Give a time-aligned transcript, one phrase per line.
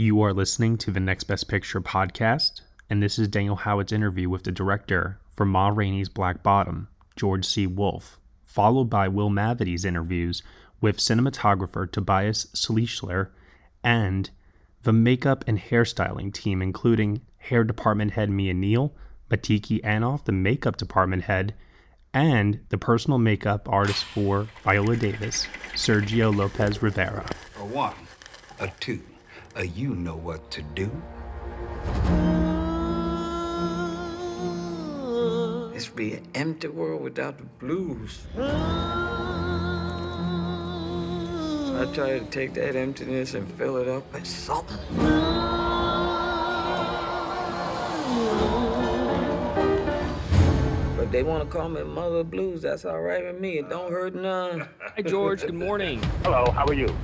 [0.00, 4.30] You are listening to the Next Best Picture podcast, and this is Daniel Howat's interview
[4.30, 6.86] with the director for Ma Rainey's Black Bottom,
[7.16, 7.66] George C.
[7.66, 10.44] Wolfe, followed by Will Mavity's interviews
[10.80, 13.30] with cinematographer Tobias Schliessler
[13.82, 14.30] and
[14.84, 18.94] the makeup and hairstyling team, including hair department head Mia Neal,
[19.28, 21.54] Matiki Anoff, the makeup department head,
[22.14, 27.28] and the personal makeup artist for Viola Davis, Sergio Lopez Rivera.
[27.58, 27.94] A one,
[28.60, 29.02] a two,
[29.58, 30.88] a you know what to do.
[35.72, 38.20] This be an empty world without the blues.
[38.36, 38.44] I
[41.92, 44.78] try to take that emptiness and fill it up with something.
[50.96, 52.62] But they want to call me Mother Blues.
[52.62, 53.58] That's all right with me.
[53.58, 54.68] It don't hurt none.
[54.80, 55.42] Hi, George.
[55.42, 56.00] Good morning.
[56.22, 56.96] Hello, how are you?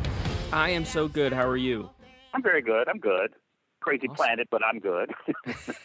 [0.52, 1.32] I am so good.
[1.32, 1.90] How are you?
[2.34, 2.88] I'm very good.
[2.88, 3.32] I'm good.
[3.80, 4.16] Crazy Awesome.
[4.16, 5.12] planet, but I'm good.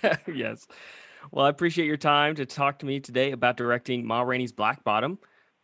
[0.35, 0.67] yes.
[1.31, 4.83] Well, I appreciate your time to talk to me today about directing Ma Rainey's Black
[4.83, 5.19] Bottom.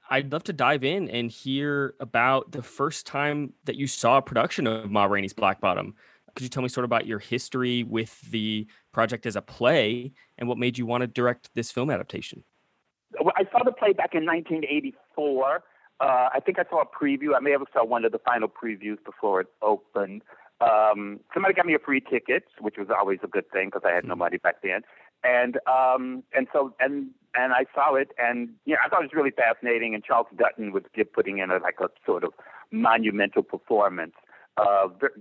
[0.09, 4.21] I'd love to dive in and hear about the first time that you saw a
[4.21, 5.95] production of Ma Rainey's Black Bottom.
[6.35, 10.11] Could you tell me sort of about your history with the project as a play
[10.37, 12.43] and what made you want to direct this film adaptation?
[13.19, 15.63] Well, I saw the play back in 1984.
[16.01, 17.35] Uh, I think I saw a preview.
[17.35, 20.23] I may have saw one of the final previews before it opened.
[20.61, 23.93] Um, somebody got me a free ticket, which was always a good thing because I
[23.93, 24.81] had no money back then.
[25.23, 29.13] And um, and so and and I saw it, and yeah, I thought it was
[29.13, 29.93] really fascinating.
[29.93, 32.33] And Charles Dutton was putting in a, like a sort of
[32.71, 34.13] monumental performance.
[34.57, 35.11] Uh, very,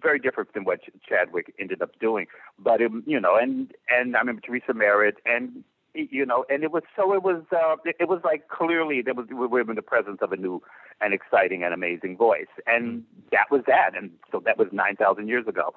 [0.00, 2.26] very different than what Chadwick ended up doing,
[2.58, 6.72] but it, you know, and and I remember Theresa Merritt, and you know, and it
[6.72, 9.82] was so it was uh, it, was like clearly there was we were in the
[9.82, 10.62] presence of a new
[11.00, 15.28] and exciting and amazing voice, and that was that, and so that was nine thousand
[15.28, 15.74] years ago.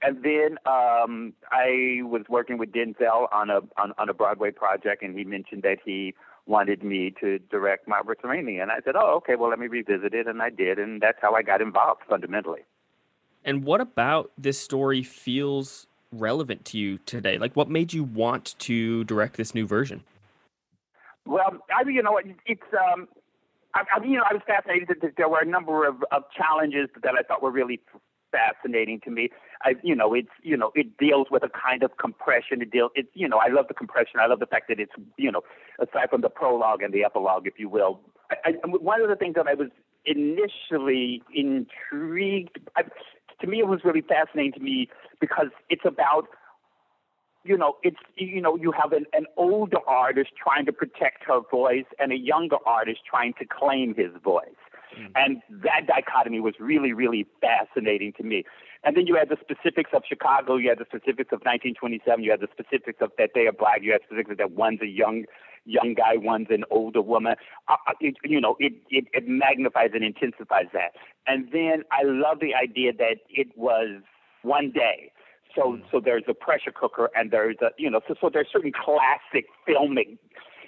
[0.00, 5.02] And then um, I was working with Denzel on a on, on a Broadway project,
[5.02, 6.14] and he mentioned that he
[6.46, 10.14] wanted me to direct Margaret Rainey, and I said, "Oh, okay, well, let me revisit
[10.14, 12.60] it," and I did, and that's how I got involved fundamentally.
[13.44, 17.38] And what about this story feels relevant to you today?
[17.38, 20.04] Like, what made you want to direct this new version?
[21.26, 23.08] Well, I you know it's um,
[23.74, 26.88] I, I you know I was fascinated that there were a number of, of challenges
[27.02, 27.80] that I thought were really
[28.32, 29.28] fascinating to me.
[29.62, 32.62] I you know it's you know it deals with a kind of compression.
[32.62, 34.20] It deals it's you know I love the compression.
[34.20, 35.42] I love the fact that it's you know
[35.78, 38.00] aside from the prologue and the epilogue, if you will.
[38.30, 39.68] I, I, one of the things that I was
[40.06, 42.58] initially intrigued.
[42.76, 42.82] I,
[43.40, 44.88] to me, it was really fascinating to me
[45.20, 46.28] because it's about
[47.44, 51.40] you know, it's you know, you have an, an older artist trying to protect her
[51.50, 54.44] voice and a younger artist trying to claim his voice.
[55.14, 58.44] And that dichotomy was really, really fascinating to me.
[58.84, 62.30] And then you had the specifics of Chicago, you had the specifics of 1927, you
[62.30, 65.24] had the specifics of that they are black, you had specifics that one's a young
[65.64, 67.34] young guy, one's an older woman.
[67.68, 70.92] Uh, uh, it, you know, it, it, it magnifies and intensifies that.
[71.26, 74.00] And then I love the idea that it was
[74.42, 75.12] one day.
[75.54, 78.72] So so there's a pressure cooker and there's a you know so so there's certain
[78.72, 80.18] classic filming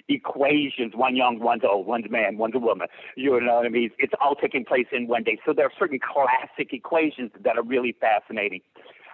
[0.07, 0.93] equations.
[0.95, 2.87] One young, one's old, one's man, one's a woman.
[3.15, 3.91] You know what I mean?
[3.97, 5.39] It's all taking place in one day.
[5.45, 8.61] So there are certain classic equations that are really fascinating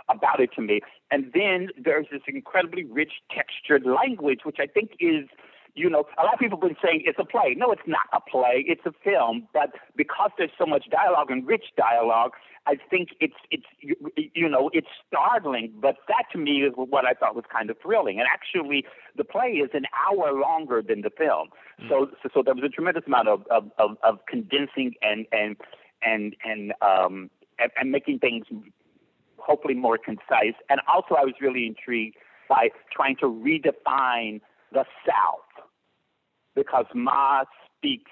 [0.10, 0.82] about it to me.
[1.12, 5.26] And then there's this incredibly rich textured language, which I think is
[5.78, 7.56] you know, a lot of people have been saying it's a play.
[7.56, 8.66] No, it's not a play.
[8.68, 9.48] It's a film.
[9.54, 12.32] But because there's so much dialogue and rich dialogue,
[12.66, 13.96] I think it's it's you,
[14.34, 15.72] you know it's startling.
[15.80, 18.20] But that to me is what I thought was kind of thrilling.
[18.20, 21.50] And actually, the play is an hour longer than the film.
[21.88, 25.56] So so, so there was a tremendous amount of of, of, of condensing and and
[26.02, 28.46] and and um and, and making things
[29.38, 30.58] hopefully more concise.
[30.70, 32.18] And also, I was really intrigued
[32.50, 35.47] by trying to redefine the South
[36.58, 37.44] because Ma
[37.78, 38.12] speaks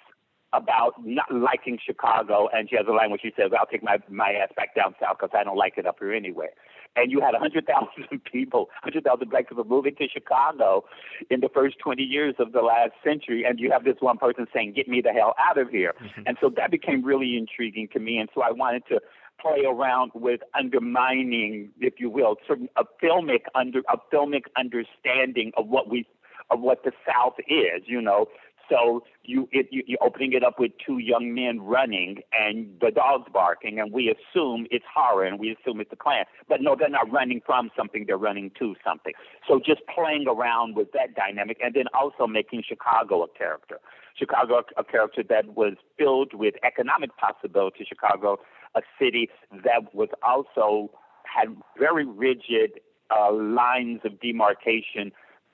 [0.54, 3.98] about not liking Chicago, and she has a line where she says, "I'll take my
[4.10, 6.50] my ass back down south because I don't like it up here anyway."
[6.96, 10.86] And you had a hundred thousand people, hundred thousand black people moving to Chicago
[11.30, 14.46] in the first twenty years of the last century, and you have this one person
[14.54, 16.22] saying, "Get me the hell out of here," mm-hmm.
[16.26, 19.02] and so that became really intriguing to me, and so I wanted to
[19.42, 25.68] play around with undermining, if you will, certain a filmic under a filmic understanding of
[25.68, 26.08] what we
[26.50, 28.28] of what the South is, you know.
[28.70, 32.90] So you it, you you're opening it up with two young men running and the
[32.92, 36.26] dogs barking, and we assume it's horror and we assume it's a Klan.
[36.50, 39.14] But no, they're not running from something; they're running to something.
[39.48, 43.80] So just playing around with that dynamic, and then also making Chicago a character.
[44.18, 47.86] Chicago a character that was filled with economic possibility.
[47.88, 48.38] Chicago,
[48.76, 49.30] a city
[49.64, 50.90] that was also
[51.24, 52.80] had very rigid
[53.12, 55.12] uh, lines of demarcation,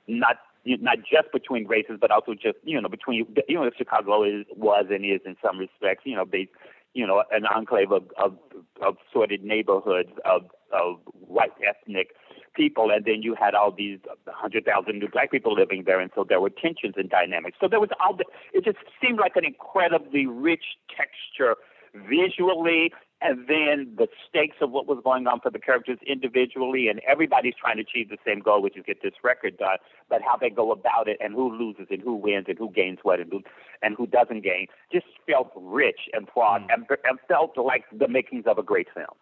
[0.08, 4.46] not not just between races, but also just you know between you know Chicago is
[4.56, 6.48] was and is in some respects you know they
[6.94, 8.38] you know an enclave of of,
[8.86, 12.10] of sorted neighborhoods of of white ethnic
[12.54, 16.12] people, and then you had all these hundred thousand new black people living there, and
[16.16, 17.57] so there were tensions and dynamics.
[17.60, 20.64] So there was all the, it just seemed like an incredibly rich
[20.96, 21.56] texture
[21.94, 27.00] visually and then the stakes of what was going on for the characters individually, and
[27.07, 29.77] everybody's trying to achieve the same goal, which is get this record done.
[30.09, 33.00] But how they go about it, and who loses, and who wins, and who gains
[33.03, 33.41] what, and who
[33.81, 36.73] and who doesn't gain, just felt rich and flawed, mm.
[36.73, 39.15] and, and felt like the makings of a great film,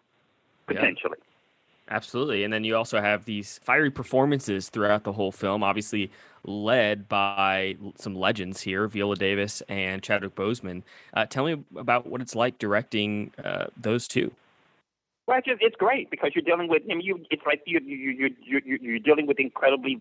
[0.66, 1.18] potentially.
[1.18, 1.24] Yeah.
[1.92, 2.44] Absolutely.
[2.44, 6.10] And then you also have these fiery performances throughout the whole film, obviously
[6.44, 10.82] led by some legends here, Viola Davis and Chadwick Boseman.
[11.14, 14.32] Uh, tell me about what it's like directing uh, those two.
[15.26, 17.80] Well, it's, just, it's great because you're dealing with, I mean, you, it's like you,
[17.84, 17.96] you,
[18.42, 20.00] you, you, you're dealing with incredibly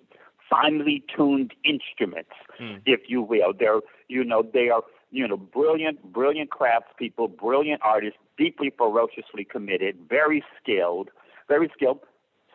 [0.49, 2.81] finely tuned instruments, mm.
[2.85, 3.53] if you will.
[3.57, 4.81] They're, you know, they are,
[5.11, 11.09] you know, brilliant, brilliant craftspeople, brilliant artists, deeply ferociously committed, very skilled
[11.49, 11.99] very skilled.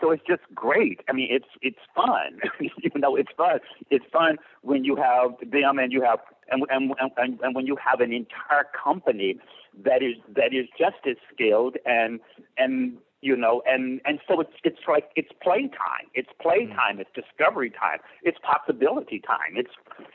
[0.00, 1.00] So it's just great.
[1.08, 2.40] I mean, it's it's fun.
[2.60, 3.60] you know, it's fun.
[3.90, 6.20] It's fun when you have them and you have
[6.50, 9.38] and and and, and when you have an entire company
[9.84, 12.20] that is that is just as skilled and
[12.58, 17.70] and you know and and so it's it's like it's playtime it's playtime it's discovery
[17.70, 19.70] time it's possibility time it's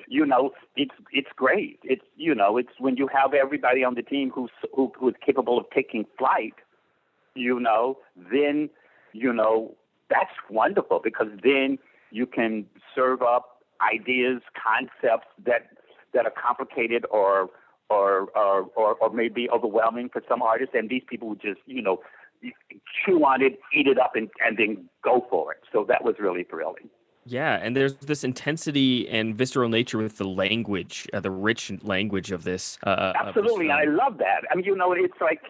[0.07, 4.03] you know it's it's great it's you know it's when you have everybody on the
[4.03, 6.53] team who's who, who's capable of taking flight
[7.35, 7.97] you know,
[8.31, 8.69] then,
[9.13, 9.75] you know,
[10.09, 11.77] that's wonderful because then
[12.11, 12.65] you can
[12.95, 15.69] serve up ideas, concepts that
[16.13, 17.49] that are complicated or
[17.89, 21.81] or or or, or maybe overwhelming for some artists, and these people would just, you
[21.81, 22.01] know,
[23.05, 25.59] chew on it, eat it up, and and then go for it.
[25.71, 26.89] So that was really thrilling.
[27.25, 32.31] Yeah, and there's this intensity and visceral nature with the language, uh, the rich language
[32.31, 32.79] of this.
[32.83, 34.41] Uh, Absolutely, of this I love that.
[34.49, 35.41] I mean, you know, it's like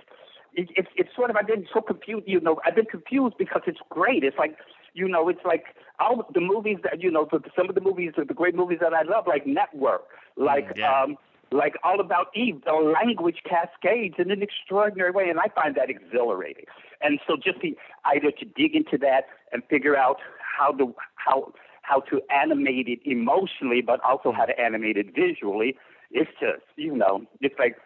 [0.53, 2.23] it, it's it's sort of I've been so confused.
[2.27, 4.23] You know, I've been confused because it's great.
[4.23, 4.57] It's like
[4.93, 5.65] you know, it's like
[5.99, 8.93] all the movies that you know, the, some of the movies, the great movies that
[8.93, 10.03] I love, like Network,
[10.35, 11.03] like yeah.
[11.03, 11.17] um,
[11.51, 12.61] like All About Eve.
[12.65, 16.65] The language cascades in an extraordinary way, and I find that exhilarating.
[17.01, 20.17] And so, just the idea to dig into that and figure out
[20.57, 25.75] how to how how to animate it emotionally, but also how to animate it visually.
[26.11, 27.77] It's just, you know, it's like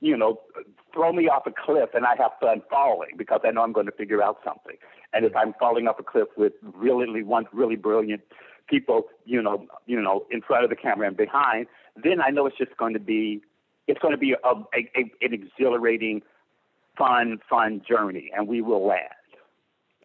[0.00, 0.40] you know,
[0.94, 3.86] throw me off a cliff and I have fun falling because I know I'm going
[3.86, 4.76] to figure out something.
[5.12, 8.22] And if I'm falling off a cliff with really one really brilliant
[8.68, 11.66] people, you know, you know, in front of the camera and behind,
[12.02, 13.42] then I know it's just going to be,
[13.86, 16.22] it's going to be a, a, a an exhilarating,
[16.96, 19.10] fun, fun journey, and we will land.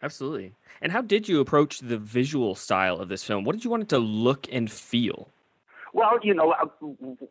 [0.02, 0.54] Absolutely.
[0.82, 3.44] And how did you approach the visual style of this film?
[3.44, 5.30] What did you want it to look and feel?
[5.94, 6.66] Well, you know, uh,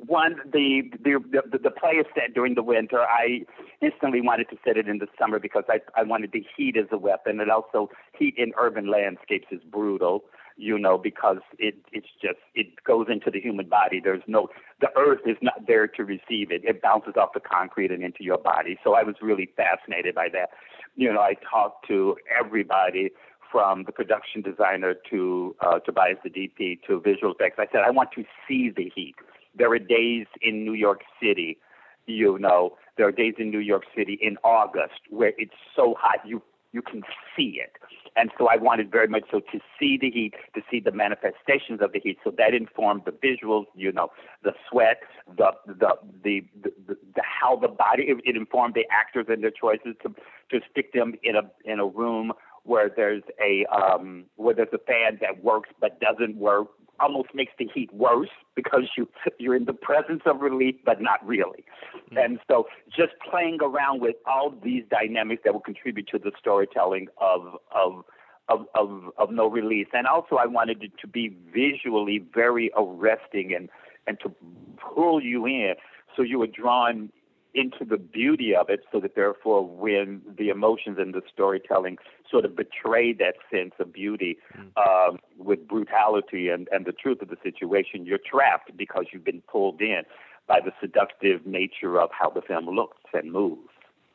[0.06, 1.18] one the the
[1.50, 3.00] the, the play is set during the winter.
[3.00, 3.44] I
[3.80, 6.86] instantly wanted to set it in the summer because I I wanted the heat as
[6.90, 10.24] a weapon, and also heat in urban landscapes is brutal.
[10.60, 14.00] You know, because it it's just it goes into the human body.
[14.02, 14.48] There's no
[14.80, 16.62] the earth is not there to receive it.
[16.64, 18.76] It bounces off the concrete and into your body.
[18.82, 20.50] So I was really fascinated by that.
[20.96, 23.10] You know, I talked to everybody
[23.50, 27.56] from the production designer to uh, Tobias the DP to visual effects.
[27.58, 29.14] I said I want to see the heat.
[29.56, 31.58] There are days in New York City,
[32.06, 36.26] you know, there are days in New York City in August where it's so hot
[36.26, 37.02] you you can
[37.34, 37.72] see it.
[38.14, 41.80] And so I wanted very much so to see the heat, to see the manifestations
[41.80, 42.18] of the heat.
[42.22, 44.10] So that informed the visuals, you know,
[44.42, 45.00] the sweat,
[45.36, 49.42] the the the, the, the, the how the body it, it informed the actors and
[49.42, 50.14] their choices to
[50.50, 52.32] to stick them in a in a room
[52.68, 56.68] where there's a um, where there's a fan that works but doesn't work
[57.00, 59.08] almost makes the heat worse because you
[59.38, 61.64] you're in the presence of relief but not really.
[61.96, 62.18] Mm-hmm.
[62.18, 67.08] And so just playing around with all these dynamics that will contribute to the storytelling
[67.20, 68.04] of of
[68.48, 69.88] of, of, of no release.
[69.92, 73.68] And also I wanted it to be visually very arresting and,
[74.06, 74.32] and to
[74.78, 75.74] pull you in
[76.16, 77.10] so you were drawn
[77.58, 81.98] into the beauty of it so that therefore when the emotions and the storytelling
[82.30, 84.70] sort of betray that sense of beauty mm.
[84.76, 89.42] um, with brutality and, and the truth of the situation, you're trapped because you've been
[89.42, 90.02] pulled in
[90.46, 93.68] by the seductive nature of how the film looks and moves.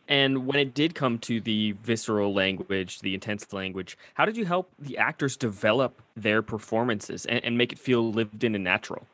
[0.08, 4.46] And when it did come to the visceral language, the intense language, how did you
[4.46, 9.08] help the actors develop their performances and, and make it feel lived in and natural?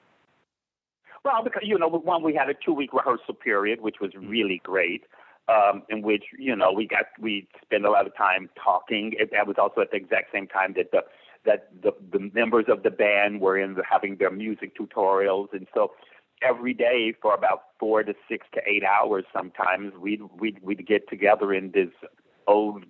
[1.25, 4.29] Well, because you know, one we had a two-week rehearsal period, which was mm.
[4.29, 5.03] really great.
[5.49, 9.13] um, in which you know we got we spent a lot of time talking.
[9.17, 11.03] It, that was also at the exact same time that the
[11.45, 15.67] that the, the members of the band were in the, having their music tutorials, and
[15.73, 15.93] so
[16.41, 21.09] every day for about four to six to eight hours, sometimes we'd we'd we'd get
[21.09, 21.89] together in this
[22.47, 22.85] old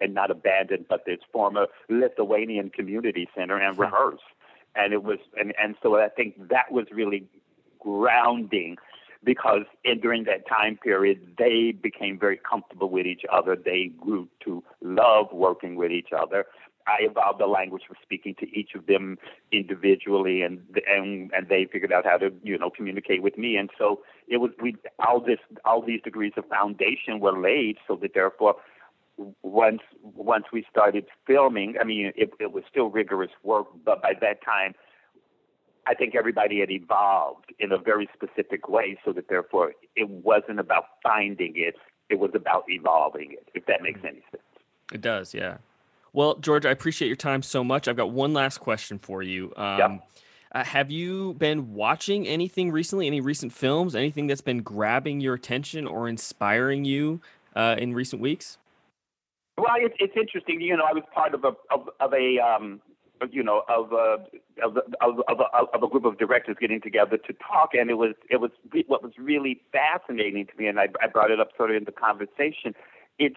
[0.00, 4.20] and not abandoned, but this former Lithuanian community center and rehearse.
[4.74, 7.26] And it was, and, and so I think that was really
[7.80, 8.76] grounding
[9.24, 13.56] because in, during that time period, they became very comfortable with each other.
[13.56, 16.46] They grew to love working with each other.
[16.86, 19.18] I evolved the language for speaking to each of them
[19.50, 23.56] individually, and and and they figured out how to you know communicate with me.
[23.56, 27.96] And so it was we all this all these degrees of foundation were laid so
[27.96, 28.56] that therefore
[29.42, 34.12] once once we started filming, I mean it, it was still rigorous work, but by
[34.20, 34.74] that time
[35.86, 40.58] I think everybody had evolved in a very specific way so that therefore it wasn't
[40.58, 41.76] about finding it,
[42.10, 44.42] it was about evolving it, if that makes any sense.
[44.92, 45.58] It does, yeah.
[46.12, 47.88] Well, George, I appreciate your time so much.
[47.88, 49.52] I've got one last question for you.
[49.56, 49.98] Um, yeah.
[50.52, 55.34] uh, have you been watching anything recently, any recent films, anything that's been grabbing your
[55.34, 57.20] attention or inspiring you
[57.54, 58.58] uh, in recent weeks?
[59.58, 60.60] Well, it's it's interesting.
[60.60, 62.80] You know, I was part of a of, of a um,
[63.30, 64.18] you know of a
[64.64, 67.94] of, of, of, a, of a group of directors getting together to talk, and it
[67.94, 68.50] was it was
[68.86, 71.84] what was really fascinating to me, and I, I brought it up sort of in
[71.84, 72.74] the conversation.
[73.18, 73.36] It's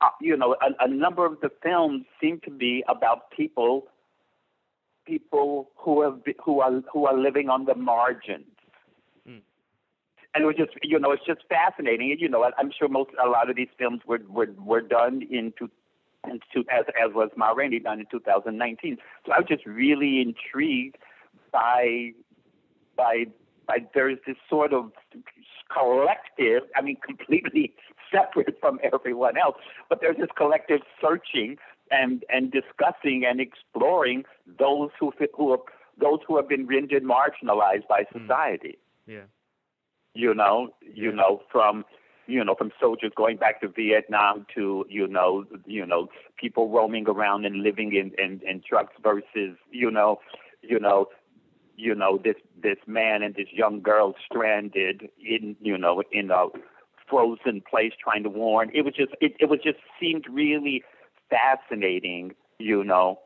[0.00, 3.88] uh, you know a, a number of the films seem to be about people
[5.06, 8.46] people who have who are who are living on the margins
[10.34, 13.28] and it was just you know it's just fascinating you know i'm sure most a
[13.28, 15.70] lot of these films were were were done in two
[16.28, 20.20] and two, as as was Ma Rainey done in 2019 so i was just really
[20.20, 20.96] intrigued
[21.52, 22.10] by
[22.96, 23.26] by
[23.66, 24.92] by there's this sort of
[25.72, 27.74] collective i mean completely
[28.12, 29.56] separate from everyone else
[29.88, 31.56] but there's this collective searching
[31.90, 34.24] and and discussing and exploring
[34.58, 35.58] those who who are,
[36.00, 38.18] those who have been rendered marginalized by hmm.
[38.18, 38.78] society
[39.08, 39.14] mm.
[39.14, 39.24] yeah
[40.14, 41.84] you know, you know, from
[42.26, 47.06] you know, from soldiers going back to Vietnam to, you know, you know, people roaming
[47.08, 50.20] around and living in, in, in trucks versus, you know,
[50.62, 51.08] you know,
[51.76, 56.46] you know, this this man and this young girl stranded in, you know, in a
[57.08, 58.70] frozen place trying to warn.
[58.72, 60.82] It was just it, it was just seemed really
[61.30, 63.20] fascinating, you know.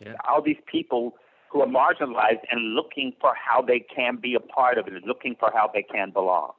[0.00, 0.14] Yeah.
[0.28, 1.14] All these people
[1.50, 5.04] who are marginalized and looking for how they can be a part of it, and
[5.06, 6.52] looking for how they can belong.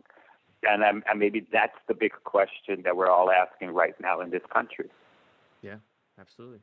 [0.70, 4.30] And, um, and maybe that's the big question that we're all asking right now in
[4.30, 4.90] this country.
[5.62, 5.78] Yeah,
[6.20, 6.60] absolutely.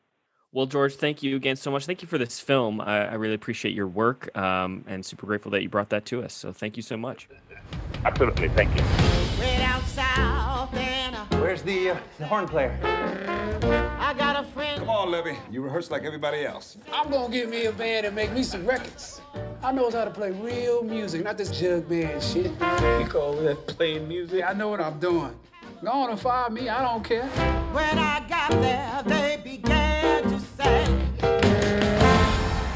[0.52, 1.86] Well, George, thank you again so much.
[1.86, 2.80] Thank you for this film.
[2.80, 6.24] I, I really appreciate your work um, and super grateful that you brought that to
[6.24, 6.34] us.
[6.34, 7.28] So thank you so much.
[8.04, 8.48] Absolutely.
[8.48, 8.82] Thank you.
[11.62, 12.78] Where's the, uh, the horn player?
[13.98, 14.78] I got a friend.
[14.78, 15.36] Come on, Levee.
[15.50, 16.78] You rehearse like everybody else.
[16.90, 19.20] I'm gonna get me a band and make me some records.
[19.62, 22.46] I knows how to play real music, not this jug band shit.
[22.46, 24.38] You call that playing music?
[24.38, 25.34] Yeah, I know what I'm doing.
[25.84, 27.26] Go on and fire me, I don't care.
[27.26, 30.86] When I got there, they began to say.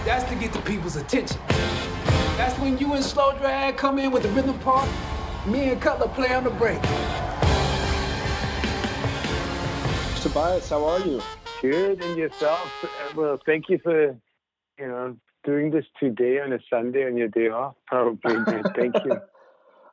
[0.04, 1.38] That's to get the people's attention.
[2.36, 4.88] That's when you and Slow Drag come in with the rhythm part.
[5.46, 6.80] Me and Cutler play on the break.
[10.34, 11.22] Tobias, how are you?
[11.62, 12.72] Good, and yourself?
[13.14, 14.18] Well, thank you for,
[14.78, 17.76] you know, doing this today on a Sunday on your day off.
[17.86, 18.34] Probably,
[18.76, 19.20] thank you.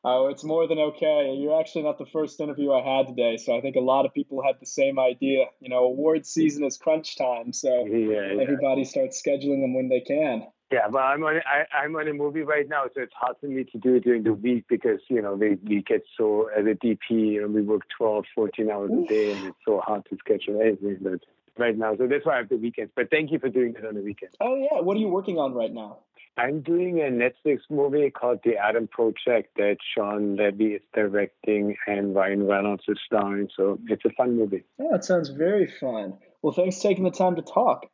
[0.03, 1.35] Oh, it's more than okay.
[1.37, 4.15] You're actually not the first interview I had today, so I think a lot of
[4.15, 5.45] people had the same idea.
[5.59, 10.01] You know, award season is crunch time, so yeah, everybody starts scheduling them when they
[10.01, 10.47] can.
[10.71, 13.47] Yeah, but I'm on I, I'm on a movie right now, so it's hard for
[13.47, 16.65] me to do it during the week because you know we we get so as
[16.65, 20.05] a DP, you know, we work 12, 14 hours a day, and it's so hard
[20.09, 20.97] to schedule everything.
[21.01, 21.19] But
[21.57, 22.93] right now, so that's why I have the weekends.
[22.95, 24.31] But thank you for doing it on the weekend.
[24.39, 25.99] Oh yeah, what are you working on right now?
[26.37, 32.15] I'm doing a Netflix movie called The Adam Project that Shawn Levy is directing and
[32.15, 33.49] Ryan Reynolds is starring.
[33.55, 34.63] So it's a fun movie.
[34.79, 36.17] Yeah, it sounds very fun.
[36.41, 37.87] Well, thanks for taking the time to talk.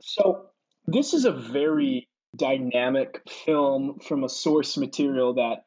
[0.00, 0.46] So
[0.88, 2.07] this is a very
[2.38, 5.66] dynamic film from a source material that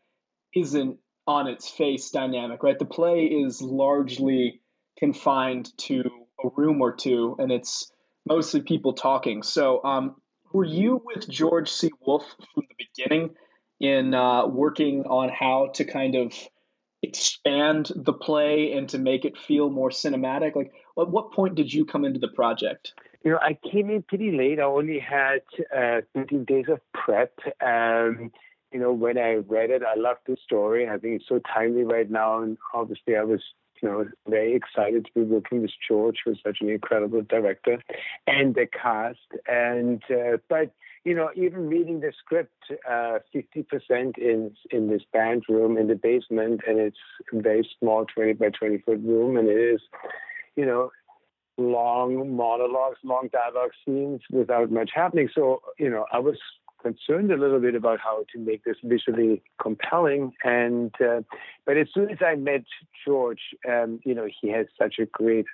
[0.56, 0.98] isn't
[1.28, 2.80] on its face dynamic, right?
[2.80, 4.62] The play is largely
[4.98, 6.04] confined to
[6.44, 7.92] a room or two, and it's
[8.28, 9.44] mostly people talking.
[9.44, 10.16] So, um,
[10.52, 11.92] were you with George C.
[12.06, 13.36] Wolfe from the beginning
[13.80, 16.34] in uh, working on how to kind of
[17.02, 20.56] expand the play and to make it feel more cinematic?
[20.56, 22.94] Like, at what point did you come into the project?
[23.24, 24.60] You know, I came in pretty late.
[24.60, 25.42] I only had
[25.76, 27.34] uh, 13 days of prep.
[27.66, 28.32] Um,
[28.72, 30.88] you know, when I read it, I loved the story.
[30.88, 32.42] I think it's so timely right now.
[32.42, 33.42] And obviously, I was
[33.82, 37.80] you know, very excited to be working with George, who's such an incredible director,
[38.28, 39.20] and the cast.
[39.48, 40.74] And uh, but
[41.04, 42.54] you know, even reading the script,
[42.88, 46.98] uh, 50% in in this band room in the basement, and it's
[47.34, 49.82] a very small 20 by 20 foot room, and it is,
[50.56, 50.92] you know,
[51.62, 55.30] long monologues, long dialogue scenes without much happening.
[55.34, 56.38] So, you know, I was
[56.82, 60.34] concerned a little bit about how to make this visually compelling.
[60.44, 61.22] And uh,
[61.66, 62.64] but as soon as I met
[63.06, 65.46] George, um, you know, he has such a great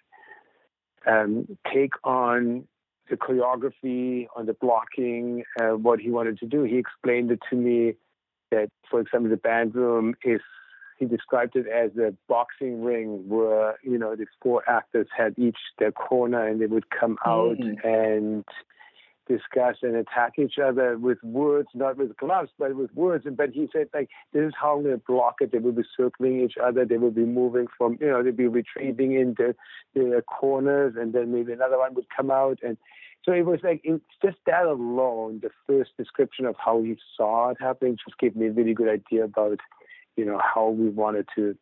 [1.06, 2.68] um, take on
[3.10, 6.64] the choreography, on the blocking, uh, what he wanted to do.
[6.64, 7.94] He explained it to me
[8.52, 10.42] that, for example, the band room is.
[10.98, 15.58] He described it as a boxing ring where you know the four actors had each
[15.80, 17.76] their corner and they would come out mm.
[17.84, 18.44] and
[19.28, 23.26] discuss and attack each other with words, not with gloves, but with words.
[23.26, 25.52] And but he said like this is how they block it.
[25.52, 26.86] They will be circling each other.
[26.86, 29.54] They will be moving from you know they'll be retreating into
[29.94, 32.60] their corners, and then maybe another one would come out.
[32.64, 32.78] And
[33.24, 35.42] so it was like it's just that alone.
[35.42, 38.90] The first description of how he saw it happening just gave me a really good
[38.90, 39.60] idea about
[40.18, 41.56] you know how we wanted to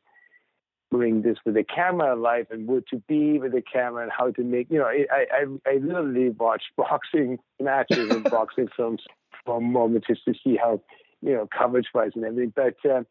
[0.91, 4.31] bring this with the camera life and what to be with the camera and how
[4.31, 9.01] to make you know I I I literally watched boxing matches and boxing films
[9.45, 10.81] for a moment just to see how
[11.21, 12.53] you know coverage wise and everything.
[12.55, 13.03] But uh,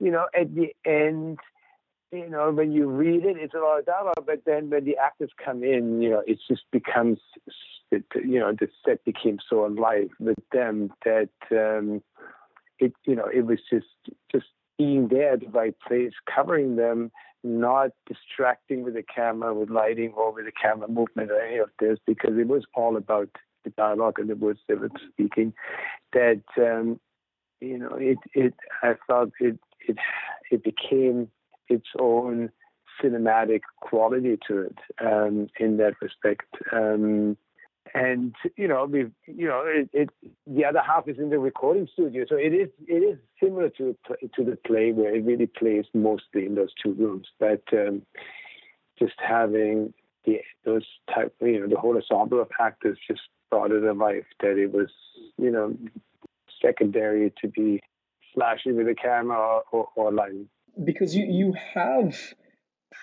[0.00, 1.38] you know at the end
[2.12, 4.96] you know when you read it it's a lot of dialogue but then when the
[4.96, 7.18] actors come in you know it just becomes
[7.90, 12.02] it, you know the set became so alive with them that um
[12.78, 13.86] it you know it was just
[14.30, 14.46] just
[14.78, 17.10] being there at the right place, covering them,
[17.42, 21.70] not distracting with the camera, with lighting, or with the camera movement, or any of
[21.78, 23.28] this, because it was all about
[23.64, 25.52] the dialogue and the words they were speaking.
[26.12, 27.00] That um,
[27.60, 29.96] you know, it it I felt it it
[30.50, 31.28] it became
[31.68, 32.50] its own
[33.02, 36.46] cinematic quality to it um, in that respect.
[36.72, 37.36] Um,
[37.96, 40.10] and you know we you know it, it,
[40.46, 42.26] the other half is in the recording studio.
[42.28, 43.96] So it is it is similar to
[44.34, 47.26] to the play where it really plays mostly in those two rooms.
[47.40, 48.02] But um,
[48.98, 49.94] just having
[50.26, 54.26] the those type you know the whole ensemble of actors just brought it to life
[54.40, 54.90] that it was
[55.38, 55.74] you know
[56.62, 57.80] secondary to be
[58.34, 60.48] flashy with the camera or, or, or lighting
[60.84, 62.14] because you you have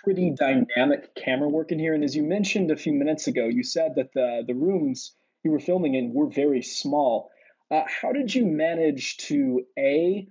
[0.03, 1.93] pretty dynamic camera work in here.
[1.93, 5.51] And as you mentioned a few minutes ago, you said that the, the rooms you
[5.51, 7.29] were filming in were very small.
[7.69, 10.27] Uh, how did you manage to A,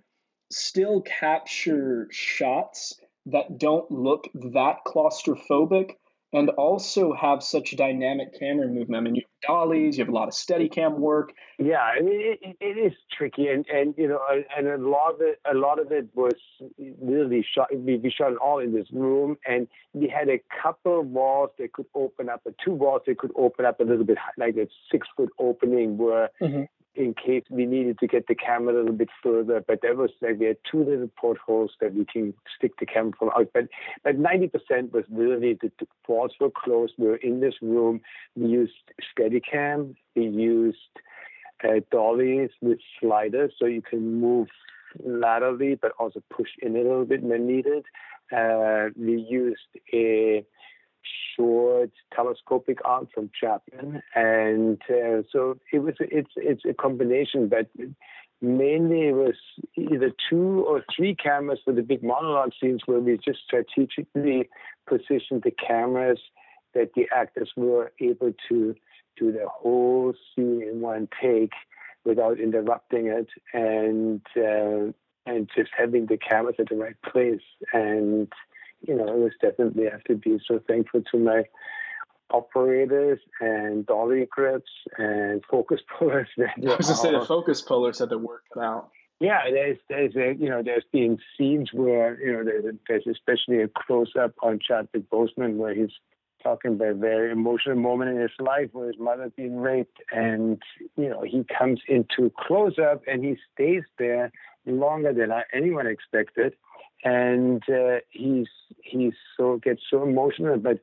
[0.51, 2.94] still capture shots
[3.27, 5.92] that don't look that claustrophobic,
[6.32, 8.96] and also have such dynamic camera movement.
[8.96, 11.32] I mean, you have dollies, you have a lot of Steadicam work.
[11.58, 14.20] Yeah, I mean, it, it is tricky, and and you know,
[14.56, 16.32] and a lot of it, a lot of it was
[17.00, 17.68] really shot.
[17.74, 21.50] We, we shot it all in this room, and we had a couple of walls
[21.58, 24.56] that could open up, or two walls that could open up a little bit, like
[24.56, 26.62] a six foot opening where mm-hmm
[26.94, 29.64] in case we needed to get the camera a little bit further.
[29.66, 33.12] But there was like we had two little portholes that we can stick the camera
[33.18, 33.48] from out.
[33.55, 33.68] But
[34.05, 35.70] but ninety percent was really the,
[36.07, 36.94] walls were closed.
[36.98, 38.00] We were in this room.
[38.37, 38.72] We used
[39.16, 39.94] Steadicam.
[40.14, 40.78] We used
[41.64, 44.48] uh, dollies with sliders, so you can move
[45.02, 47.85] laterally, but also push in a little bit when needed.
[48.37, 49.61] Uh, we used
[49.92, 50.44] a
[51.36, 57.68] short telescopic arm from Chapman, and uh, so it was it's it's a combination, but
[58.40, 59.36] mainly it was
[59.76, 64.48] either two or three cameras for the big monologue scenes where we just strategically
[64.88, 66.20] positioned the cameras
[66.74, 68.74] that the actors were able to
[69.16, 71.52] do the whole scene in one take
[72.04, 74.92] without interrupting it and uh,
[75.24, 77.42] and just having the cameras at the right place.
[77.72, 78.32] And
[78.86, 81.44] you know, it was definitely I have to be so thankful to my
[82.30, 86.28] operators and dolly grips and focus pullers.
[86.36, 88.90] That, I was to say the focus pullers had to work it out.
[89.20, 93.62] Yeah, there's there's a, you know there's been scenes where you know there's, there's especially
[93.62, 95.92] a close up on Chadwick Boseman where he's
[96.42, 100.60] talking about a very emotional moment in his life where his mother being raped and
[100.96, 104.32] you know he comes into close up and he stays there
[104.66, 106.55] longer than I, anyone expected
[107.05, 108.46] and uh, he's
[108.83, 110.57] he's so gets so emotional.
[110.57, 110.79] But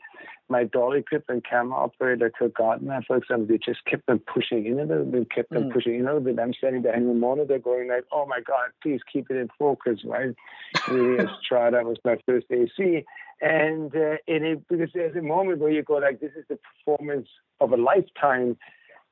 [0.50, 4.66] my dolly grip and camera operator Kirk Gardner, for example, they just kept them pushing
[4.66, 5.74] in a little bit, kept them mm.
[5.74, 6.40] pushing in a little bit.
[6.40, 10.00] I'm standing behind the monitor, going like, "Oh my God, please keep it in focus!"
[10.06, 10.36] Right?
[10.90, 13.06] really, Strada was my first AC,
[13.42, 17.28] and uh, it because there's a moment where you go like, "This is the performance
[17.62, 18.58] of a lifetime."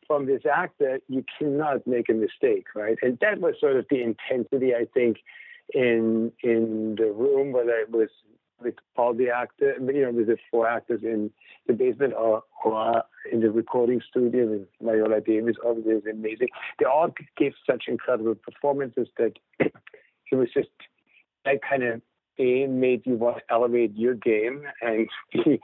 [0.08, 2.98] From this actor, you cannot make a mistake, right?
[3.02, 5.17] And that was sort of the intensity, I think,
[5.74, 8.10] in in the room, whether it was
[8.62, 11.30] with all the actors, you know, with the four actors in
[11.67, 15.56] the basement or, or in the recording studio with Viola Davis.
[15.65, 16.48] Obviously, was amazing.
[16.80, 20.70] They all gave such incredible performances that it was just
[21.46, 22.02] that kind of
[22.39, 25.60] a made you want to elevate your game and be,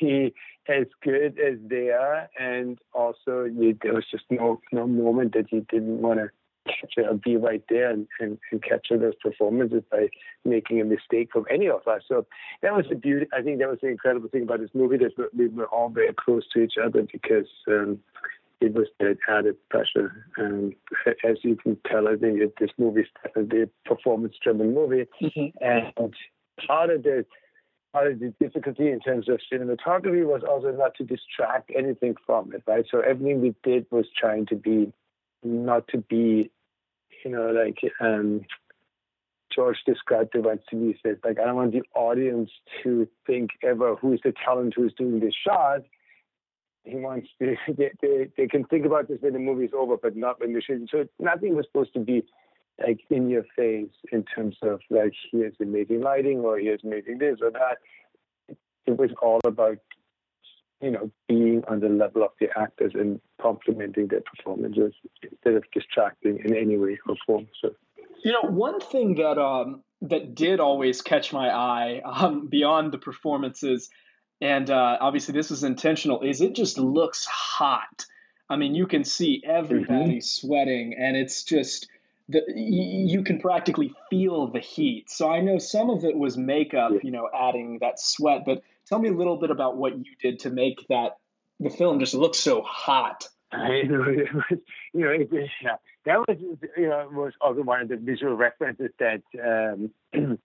[0.00, 0.34] be
[0.68, 5.52] as good as they are, and also you, there was just no no moment that
[5.52, 6.30] you didn't want to
[6.98, 10.08] or be right there and, and, and capture those performances by
[10.44, 12.02] making a mistake from any of us.
[12.08, 12.26] So
[12.62, 13.26] that was the beauty.
[13.32, 16.12] I think that was the incredible thing about this movie that we were all very
[16.12, 18.00] close to each other because um,
[18.60, 20.26] it was that added pressure.
[20.36, 20.74] And
[21.24, 25.56] as you can tell, I think it, this movie is a performance-driven movie, mm-hmm.
[25.60, 26.14] and
[26.66, 27.26] part of the
[27.92, 32.52] part of the difficulty in terms of cinematography was also not to distract anything from
[32.52, 32.84] it, right?
[32.90, 34.92] So everything we did was trying to be
[35.42, 36.50] not to be,
[37.24, 38.42] you know, like um,
[39.54, 40.92] George described it once to me.
[40.92, 42.50] He said, like, I don't want the audience
[42.82, 45.80] to think ever who is the talent who is doing this shot
[46.86, 50.16] he wants to, they, they, they can think about this when the movie's over, but
[50.16, 50.88] not when the shooting.
[50.90, 52.24] So nothing was supposed to be
[52.84, 57.38] like in your face in terms of like here's amazing lighting or here's amazing this
[57.42, 57.78] or that.
[58.86, 59.78] It was all about
[60.80, 65.64] you know being on the level of the actors and complementing their performances instead of
[65.72, 67.46] distracting in any way or form.
[67.62, 67.70] So
[68.22, 72.98] you know one thing that um that did always catch my eye um, beyond the
[72.98, 73.88] performances
[74.40, 78.06] and uh, obviously this is intentional, is it just looks hot.
[78.48, 80.20] I mean, you can see everybody mm-hmm.
[80.20, 81.88] sweating, and it's just
[82.28, 85.10] the, you can practically feel the heat.
[85.10, 88.42] So I know some of it was makeup, you know, adding that sweat.
[88.44, 91.18] But tell me a little bit about what you did to make that
[91.60, 93.28] the film just look so hot.
[93.52, 94.58] I know it was,
[94.92, 95.28] you know, it,
[95.62, 96.36] yeah, that was,
[96.76, 99.90] you know, was also one of the visual references that um,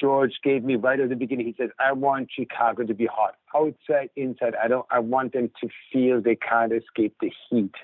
[0.00, 1.46] George gave me right at the beginning.
[1.46, 4.54] He said, "I want Chicago to be hot, outside, inside.
[4.62, 4.86] I don't.
[4.90, 7.74] I want them to feel they can't escape the heat.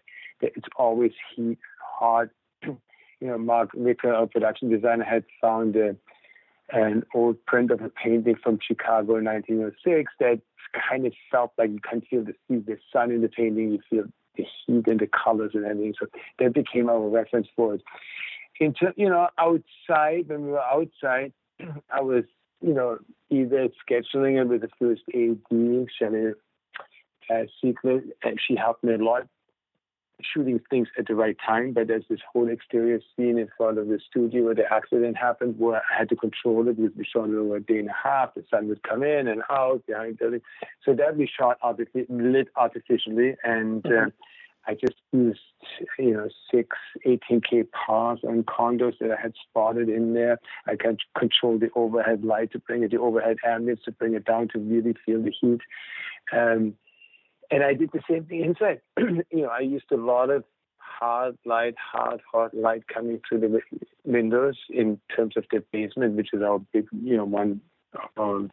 [0.41, 2.29] It's always heat, hot."
[2.63, 2.79] you
[3.21, 5.97] know, Mark Ricker, our production designer, had found a,
[6.71, 10.41] an old print of a painting from Chicago in 1906 that
[10.89, 13.73] kind of felt like you can feel the the sun in the painting.
[13.73, 14.05] You feel
[14.37, 15.95] the heat and the colors and everything.
[15.99, 16.07] So
[16.39, 17.83] that became our reference for it.
[18.61, 21.33] Into you know, outside when we were outside
[21.91, 22.25] I was,
[22.61, 22.99] you know,
[23.31, 26.35] either scheduling it with the first AD, Shannon
[27.31, 29.27] uh, Secret, and she helped me a lot
[30.33, 31.73] shooting things at the right time.
[31.73, 35.59] But there's this whole exterior scene in front of the studio where the accident happened,
[35.59, 38.09] where I had to control it because we shot it over a day and a
[38.09, 38.35] half.
[38.35, 40.41] The sun would come in and out behind the
[40.85, 41.59] so that we shot
[42.09, 44.09] lit artificially, and mm-hmm.
[44.09, 44.11] uh,
[44.67, 45.41] I just used,
[45.99, 50.39] you know, six 18K pars on condors that I had spotted in there.
[50.67, 54.25] I can control the overhead light to bring it, the overhead ambience to bring it
[54.25, 55.61] down to really feel the heat.
[56.33, 56.75] Um,
[57.51, 58.81] and I did the same thing inside.
[58.99, 60.45] you know, I used a lot of
[60.79, 63.61] hard light, hard, hot light coming through the
[64.05, 67.61] windows in terms of the basement, which is our big, you know, one
[67.95, 68.49] of our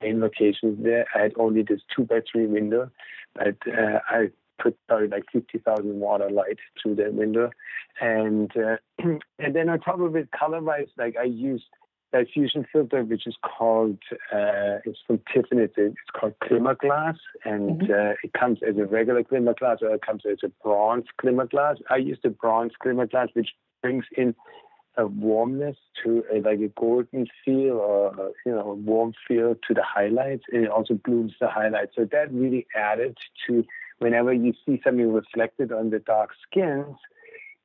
[0.00, 1.06] main locations there.
[1.14, 2.90] I had only this two by three window,
[3.34, 4.30] but uh, I
[4.62, 7.50] put probably like 50,000 watt of light through that window.
[8.00, 8.76] And uh,
[9.38, 11.64] and then on top of it, color wise, like I used
[12.12, 13.98] that fusion filter, which is called,
[14.32, 17.16] uh, it's from Tiffen, it's, it's called Glimmerglass.
[17.44, 17.92] And mm-hmm.
[17.92, 21.76] uh, it comes as a regular Glimmerglass or it comes as a bronze Glimmerglass.
[21.88, 23.50] I used a bronze Glimmerglass, which
[23.82, 24.34] brings in
[24.96, 29.74] a warmness to a, like a golden feel or you know a warm feel to
[29.74, 33.64] the highlights and it also blooms the highlights so that really added to
[34.00, 36.96] whenever you see something reflected on the dark skins,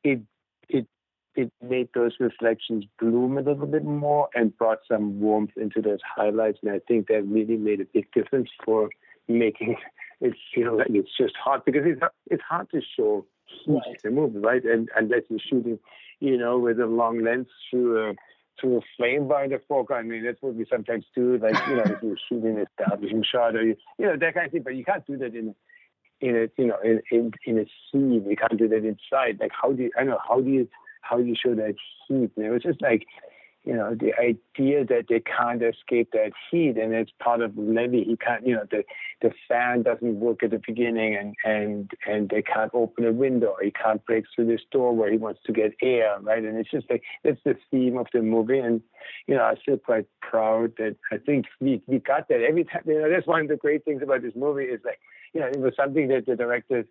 [0.03, 0.21] it
[0.69, 0.87] it
[1.35, 5.99] it made those reflections bloom a little bit more and brought some warmth into those
[6.15, 6.59] highlights.
[6.61, 8.89] And I think that really made a big difference for
[9.27, 9.75] making
[10.21, 13.97] it feel like it's just hot because it's it's hard to show heat right.
[14.03, 14.63] in a movie, right?
[14.63, 15.79] And unless you're shooting,
[16.19, 18.13] you know, with a long lens through a
[18.59, 19.91] through a flame by the fork.
[19.91, 23.23] I mean, that's what we sometimes do, like you know, if you're shooting a establishing
[23.29, 24.63] shot or you, you know that kind of thing.
[24.63, 25.55] But you can't do that in
[26.21, 28.25] in a you know in in, in a scene.
[28.27, 29.39] You can't do that inside.
[29.39, 30.67] Like how do you, I don't know how do you
[31.01, 31.75] how do you show that
[32.07, 32.31] heat?
[32.35, 33.05] And it was just like
[33.65, 38.05] you know the idea that they can't escape that heat, and it's part of Levee.
[38.05, 38.83] He can't you know the
[39.21, 43.55] the fan doesn't work at the beginning, and and and they can't open a window.
[43.61, 46.43] He can't break through this door where he wants to get air, right?
[46.43, 48.81] And it's just like that's the theme of the movie, and
[49.27, 52.83] you know I feel quite proud that I think we we got that every time.
[52.85, 54.99] You know that's one of the great things about this movie is like
[55.33, 56.85] you know, it was something that the director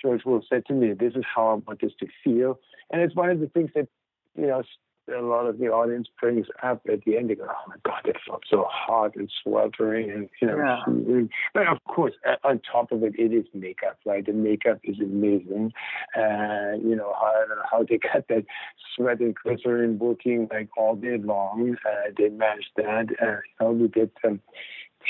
[0.00, 0.94] George Wolfe said to me.
[0.94, 2.58] This is how I want this to feel,
[2.90, 3.88] and it's one of the things that
[4.36, 4.62] you know
[5.10, 7.30] a lot of the audience brings up at the end.
[7.30, 10.56] They go, "Oh my God, that felt so hot and sweltering," and you know.
[10.56, 11.22] Yeah.
[11.54, 14.24] But of course, on top of it, it is makeup, right?
[14.24, 15.72] The makeup is amazing.
[16.16, 18.44] Uh, you know how how they got that
[18.94, 21.76] sweat and glycerin working like all day long.
[21.84, 23.06] Uh, they managed that.
[23.20, 24.40] Uh, you know, we did some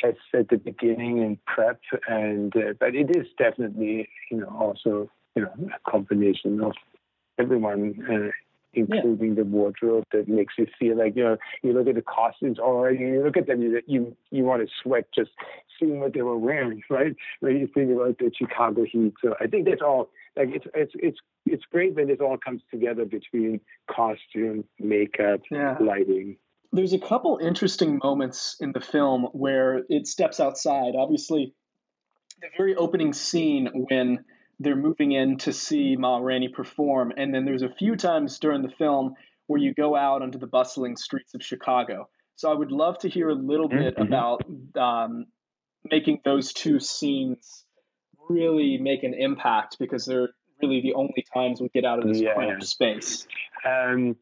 [0.00, 5.10] tests at the beginning and prep, and uh, but it is definitely you know also
[5.34, 6.72] you know a combination of
[7.38, 7.94] everyone.
[8.10, 8.30] Uh,
[8.72, 9.34] including yeah.
[9.34, 12.98] the wardrobe that makes you feel like you know you look at the costumes already
[12.98, 15.30] you look at them you you you want to sweat just
[15.78, 19.46] seeing what they were wearing right when you think about the Chicago heat so I
[19.46, 23.60] think that's all like it's it's it's it's great when it all comes together between
[23.90, 25.76] costume makeup yeah.
[25.80, 26.36] lighting
[26.72, 31.54] there's a couple interesting moments in the film where it steps outside obviously
[32.40, 34.24] the very opening scene when
[34.60, 37.12] they're moving in to see Ma Rainey perform.
[37.16, 39.14] And then there's a few times during the film
[39.46, 42.08] where you go out onto the bustling streets of Chicago.
[42.36, 44.02] So I would love to hear a little bit mm-hmm.
[44.02, 44.42] about
[44.78, 45.26] um,
[45.90, 47.64] making those two scenes
[48.28, 50.28] really make an impact because they're
[50.62, 52.34] really the only times we get out of this yeah.
[52.34, 53.26] cramped space.
[53.66, 54.16] Um,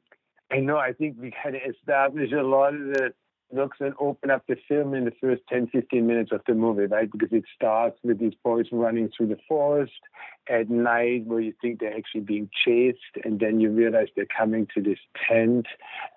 [0.50, 0.78] I know.
[0.78, 3.10] I think we kind of established a lot of the
[3.52, 6.86] looks and open up the film in the first 10, 15 minutes of the movie,
[6.86, 7.10] right?
[7.10, 10.00] Because it starts with these boys running through the forest
[10.48, 14.66] at night where you think they're actually being chased, and then you realize they're coming
[14.74, 15.66] to this tent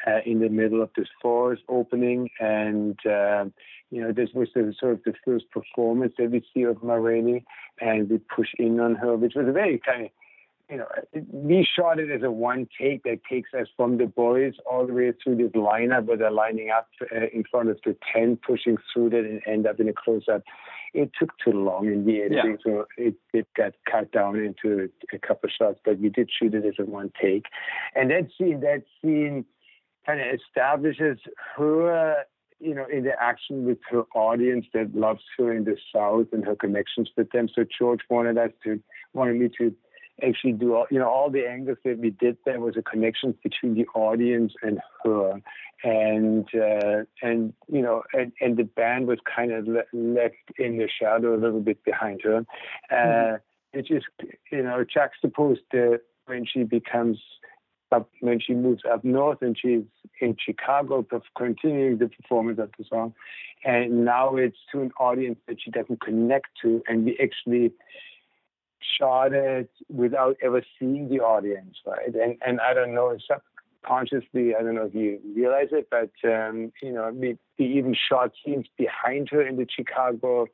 [0.07, 2.29] uh, in the middle of this forest opening.
[2.39, 3.45] And, uh,
[3.89, 6.93] you know, this was the, sort of the first performance that we see of Ma
[6.93, 7.45] Rainey,
[7.79, 10.11] and we push in on her, which was a very kind of
[10.71, 10.87] you know,
[11.31, 14.93] we shot it as a one take that takes us from the boys all the
[14.93, 18.77] way through this lineup where they're lining up uh, in front of the tent, pushing
[18.93, 20.43] through it and end up in a close up.
[20.93, 22.73] It took too long in the editing, yeah.
[22.73, 26.53] so it, it got cut down into a couple of shots, but we did shoot
[26.53, 27.45] it as a one take.
[27.93, 29.43] And that scene, that scene
[30.05, 31.19] kind of establishes
[31.57, 32.23] her
[32.59, 37.09] you know, interaction with her audience that loves her in the South and her connections
[37.17, 37.49] with them.
[37.53, 38.79] So George wanted us to
[39.13, 39.73] wanted me to
[40.21, 43.35] actually do all, you know, all the angles that we did there was a connection
[43.43, 45.41] between the audience and her.
[45.83, 50.77] And, uh, and, you know, and, and the band was kind of le- left in
[50.77, 52.45] the shadow a little bit behind her.
[52.91, 53.79] Uh, mm-hmm.
[53.79, 54.05] It just,
[54.51, 57.17] you know, juxtaposed the, when she becomes
[57.91, 59.83] up, when she moves up north and she's
[60.19, 61.05] in Chicago,
[61.37, 63.13] continuing the performance of the song.
[63.63, 66.83] And now it's to an audience that she doesn't connect to.
[66.87, 67.71] And we actually,
[68.97, 72.13] shot it without ever seeing the audience, right?
[72.13, 73.17] And and I don't know,
[73.83, 77.95] subconsciously, I don't know if you realize it, but um, you know, we, we even
[77.95, 80.47] shot scenes behind her in the Chicago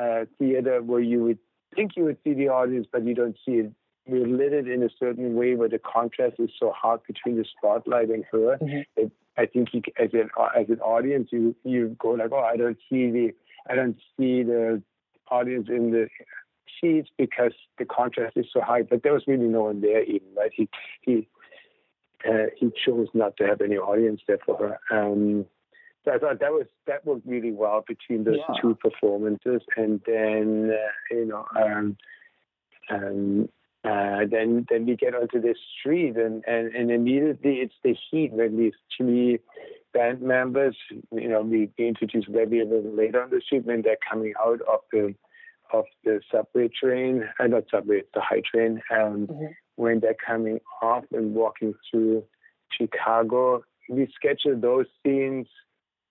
[0.00, 1.38] uh, theater where you would
[1.74, 3.72] think you would see the audience, but you don't see it.
[4.06, 7.44] We lit it in a certain way where the contrast is so hard between the
[7.44, 8.58] spotlight and her.
[8.60, 9.04] Mm-hmm.
[9.36, 12.78] I think you, as an as an audience, you you go like, oh, I don't
[12.88, 13.30] see the
[13.68, 14.82] I don't see the
[15.30, 16.08] audience in the
[17.18, 18.82] because the contrast is so high.
[18.82, 20.52] But there was really no one there even, right?
[20.54, 20.68] He
[21.02, 21.28] he
[22.28, 24.78] uh, he chose not to have any audience there for her.
[24.96, 25.46] Um,
[26.04, 28.54] so I thought that was that worked really well between those yeah.
[28.60, 31.96] two performances, and then uh, you know, um,
[32.90, 33.48] um,
[33.84, 38.32] uh, then then we get onto the street, and, and and immediately it's the heat
[38.32, 39.40] when these three
[39.92, 40.76] band members,
[41.12, 44.60] you know, we introduce Webby a little later on the street when they're coming out
[44.62, 45.14] of the
[45.72, 49.46] of the subway train, uh, not subway, it's the high train, And mm-hmm.
[49.76, 52.24] when they're coming off and walking through
[52.76, 53.62] Chicago.
[53.88, 55.48] We scheduled those scenes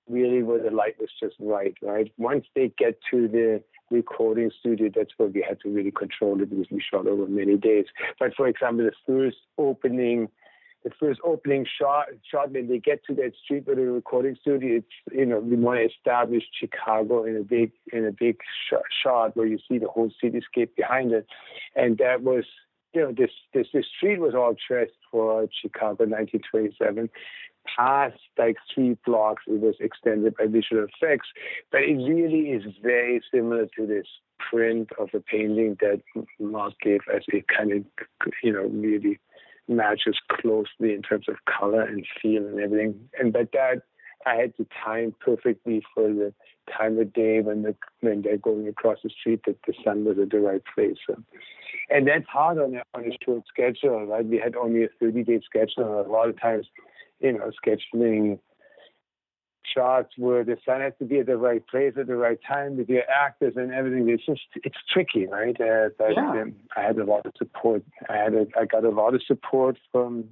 [0.08, 2.12] really where the light was just right, right?
[2.17, 6.50] Once they get to the recording studio, that's where we had to really control it
[6.50, 7.86] because we shot over many days.
[8.19, 10.30] But for example, the first opening
[10.84, 14.78] the first opening shot shot when they get to that street with the recording studio
[14.78, 18.38] it's you know we want to establish chicago in a big in a big
[18.68, 21.26] sh- shot where you see the whole cityscape behind it.
[21.76, 22.46] And that was
[22.94, 27.10] you know this this the street was all dressed for chicago 1927
[27.78, 31.28] past like three blocks it was extended by visual effects
[31.72, 34.08] but it really is very similar to this
[34.50, 36.02] print of a painting that
[36.39, 37.84] Mark gave us it kind of
[38.42, 39.20] you know really
[39.69, 43.10] matches closely in terms of color and feel and everything.
[43.19, 43.84] And but that
[44.25, 46.34] I had to time perfectly for the
[46.77, 50.17] time of day when the when they're going across the street that the sun was
[50.19, 50.97] at the right place.
[51.08, 51.15] So,
[51.89, 54.25] and that's hard on a, on a short schedule, right?
[54.25, 56.01] We had only a 30 day schedule.
[56.01, 56.67] A lot of times,
[57.19, 58.39] you know, scheduling
[59.73, 62.77] shots where the sun has to be at the right place at the right time
[62.77, 64.10] with your actors and everything.
[64.10, 65.60] It's just it's tricky, right?
[65.60, 66.41] Uh, but yeah.
[66.41, 67.84] um, I had a lot of support.
[68.10, 70.29] I had a, I got a lot of support from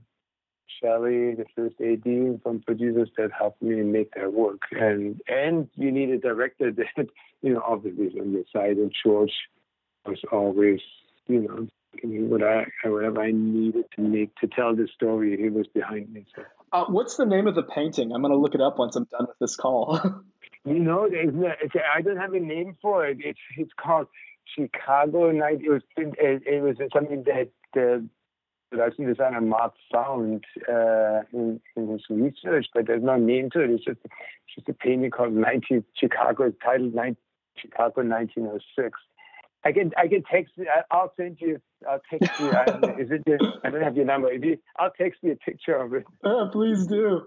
[0.82, 4.62] Shelley, the first AD, and some producers that helped me make that work.
[4.71, 7.08] And and you need a director that,
[7.41, 8.78] you know, obviously is on your side.
[8.78, 9.34] And George
[10.06, 10.80] was always,
[11.28, 11.67] you know,
[12.28, 16.26] what I whatever I needed to make to tell the story, he was behind me.
[16.36, 16.43] So.
[16.72, 18.12] Uh, what's the name of the painting?
[18.12, 20.00] I'm going to look it up once I'm done with this call.
[20.66, 21.50] you know, there's no,
[21.96, 23.20] I don't have a name for it.
[23.22, 24.08] It's it's called
[24.56, 25.62] Chicago Night.
[25.64, 28.08] It was it, it was something that the
[28.70, 33.70] production designer Mark found uh, in, in his research, but there's no name to it.
[33.70, 34.00] It's just
[34.54, 37.16] just a painting called 19 Chicago, titled 19,
[37.58, 39.00] Chicago 1906.
[39.68, 40.54] I can I can text.
[40.90, 41.60] I'll send you.
[41.90, 42.52] I'll text you.
[42.52, 42.64] I,
[43.00, 43.24] is it?
[43.28, 44.32] Your, I don't have your number.
[44.32, 46.06] If you, I'll text you a picture of it.
[46.24, 47.24] Uh, please do.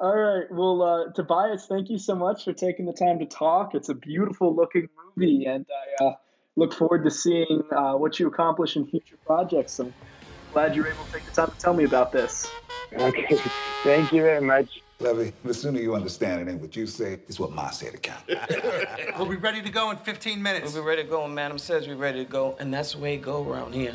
[0.00, 0.46] All right.
[0.50, 3.74] Well, uh, Tobias, thank you so much for taking the time to talk.
[3.74, 5.66] It's a beautiful looking movie, and
[6.00, 6.14] I uh,
[6.56, 9.78] look forward to seeing uh, what you accomplish in future projects.
[9.78, 9.92] I'm
[10.54, 12.50] glad you were able to take the time to tell me about this.
[12.94, 13.38] Okay.
[13.82, 14.80] Thank you very much.
[15.04, 17.98] Levee, the sooner you understand it ain't what you say, it's what Ma said to
[17.98, 18.22] count.
[19.18, 20.72] we'll be ready to go in 15 minutes.
[20.72, 22.98] We'll be ready to go when Madam says we're ready to go, and that's the
[23.00, 23.94] way it go around here.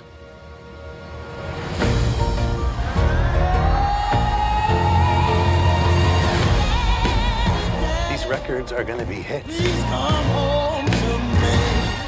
[8.11, 9.47] These records are gonna be hits.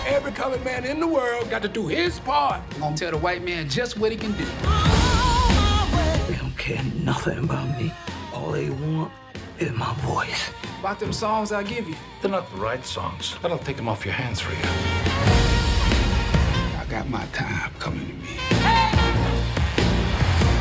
[0.05, 2.61] Every colored man in the world got to do his part.
[2.75, 4.45] I'm gonna tell the white man just what he can do.
[6.27, 7.91] They don't care nothing about me.
[8.41, 9.11] All they want
[9.59, 10.49] is my voice.
[10.79, 11.95] About them songs I give you.
[12.21, 13.35] They're not the right songs.
[13.43, 14.65] I don't take them off your hands for you.
[16.79, 18.29] I got my time coming to me.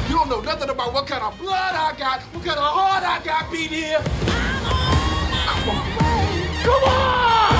[0.08, 3.02] You don't know nothing about what kind of blood I got, what kind of heart
[3.02, 4.02] I got beat here.
[5.46, 5.84] Come on.
[6.62, 7.59] Come on!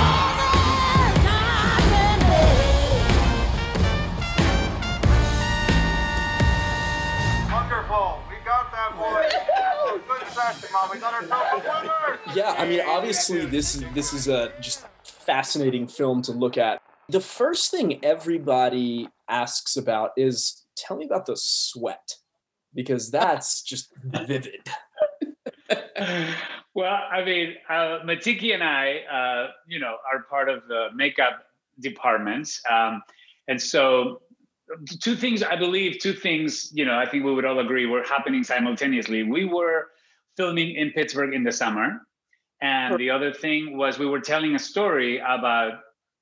[10.91, 15.87] We got our top Yeah, I mean, obviously, this is this is a just fascinating
[15.87, 16.83] film to look at.
[17.09, 22.15] The first thing everybody asks about is, tell me about the sweat,
[22.75, 24.69] because that's just vivid.
[26.75, 31.43] well, I mean, uh, Matiki and I, uh, you know, are part of the makeup
[31.79, 33.03] departments, um,
[33.47, 34.23] and so
[35.01, 38.05] two things i believe two things you know i think we would all agree were
[38.05, 39.89] happening simultaneously we were
[40.41, 42.01] filming in pittsburgh in the summer.
[42.63, 45.73] And the other thing was we were telling a story about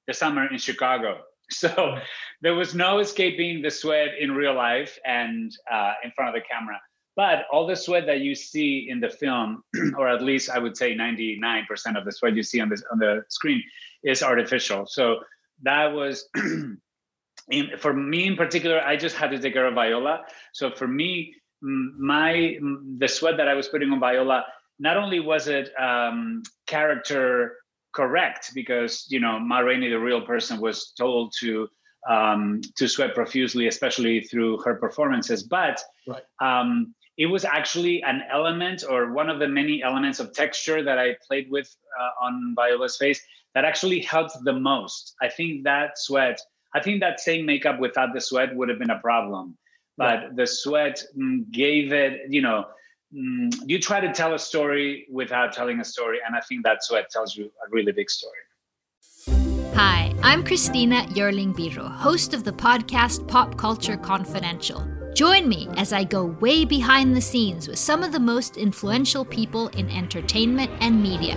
[0.09, 1.12] the summer in chicago.
[1.50, 1.96] So
[2.42, 6.46] there was no escaping the sweat in real life and uh, in front of the
[6.52, 6.78] camera.
[7.16, 9.62] But all the sweat that you see in the film
[9.98, 12.98] or at least i would say 99% of the sweat you see on, this, on
[12.98, 13.62] the screen
[14.12, 14.81] is artificial.
[14.87, 15.04] So
[15.62, 16.28] that was
[17.59, 20.16] in, for me in particular, I just had to take care of Viola.
[20.52, 22.58] So for me, my
[22.98, 24.44] the sweat that I was putting on Viola,
[24.78, 27.56] not only was it um, character
[27.92, 31.68] correct because you know Ma Rainey, the real person, was told to
[32.08, 36.22] um, to sweat profusely, especially through her performances, but right.
[36.40, 40.98] um, it was actually an element or one of the many elements of texture that
[40.98, 43.20] I played with uh, on Viola's face
[43.54, 45.14] that actually helped the most.
[45.20, 46.40] I think that sweat
[46.74, 49.56] I think that same makeup without the sweat would have been a problem.
[49.98, 50.28] But yeah.
[50.37, 52.66] the sweat mm, gave it, you know,
[53.12, 56.18] mm, you try to tell a story without telling a story.
[56.24, 58.38] And I think that sweat tells you a really big story.
[59.74, 64.87] Hi, I'm Christina Yerling Biro, host of the podcast Pop Culture Confidential.
[65.14, 69.24] Join me as I go way behind the scenes with some of the most influential
[69.24, 71.37] people in entertainment and media.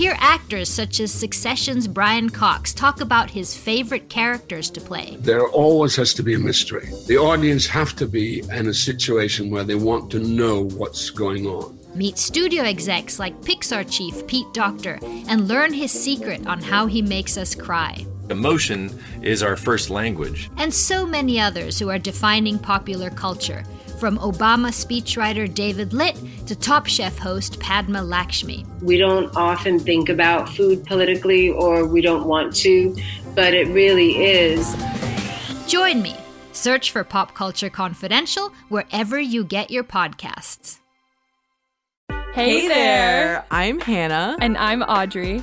[0.00, 5.18] Hear actors such as Succession's Brian Cox talk about his favorite characters to play.
[5.20, 6.88] There always has to be a mystery.
[7.06, 11.46] The audience have to be in a situation where they want to know what's going
[11.46, 11.78] on.
[11.94, 17.02] Meet studio execs like Pixar chief Pete Docter and learn his secret on how he
[17.02, 18.06] makes us cry.
[18.30, 20.48] Emotion is our first language.
[20.56, 23.64] And so many others who are defining popular culture
[24.00, 28.64] from Obama speechwriter David Litt to Top Chef host Padma Lakshmi.
[28.80, 32.96] We don't often think about food politically, or we don't want to,
[33.34, 34.74] but it really is.
[35.68, 36.16] Join me.
[36.52, 40.78] Search for Pop Culture Confidential wherever you get your podcasts.
[42.32, 42.68] Hey, hey there.
[42.68, 43.46] there!
[43.50, 44.36] I'm Hannah.
[44.40, 45.42] And I'm Audrey.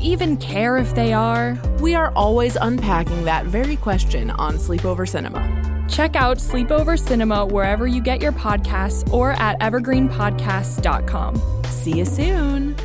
[0.00, 1.58] even care if they are?
[1.80, 5.86] We are always unpacking that very question on Sleepover Cinema.
[5.88, 11.62] Check out Sleepover Cinema wherever you get your podcasts or at evergreenpodcasts.com.
[11.66, 12.76] See you soon.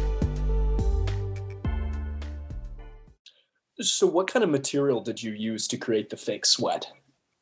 [3.79, 6.87] So, what kind of material did you use to create the fake sweat?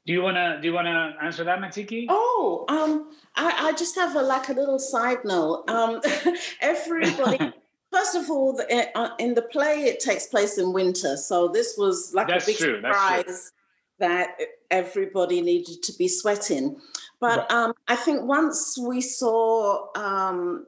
[0.06, 2.08] Do you wanna do you wanna answer that, Matiki?
[2.10, 5.64] Oh, um, I, I just have a like a little side note.
[5.70, 6.02] Um,
[6.62, 7.54] everybody.
[7.94, 11.48] First of all, the, eh, uh, in the play, it takes place in winter, so
[11.48, 13.52] this was like That's a big true, surprise
[14.00, 14.36] that
[14.72, 16.82] everybody needed to be sweating.
[17.20, 20.66] But um, I think once we saw um,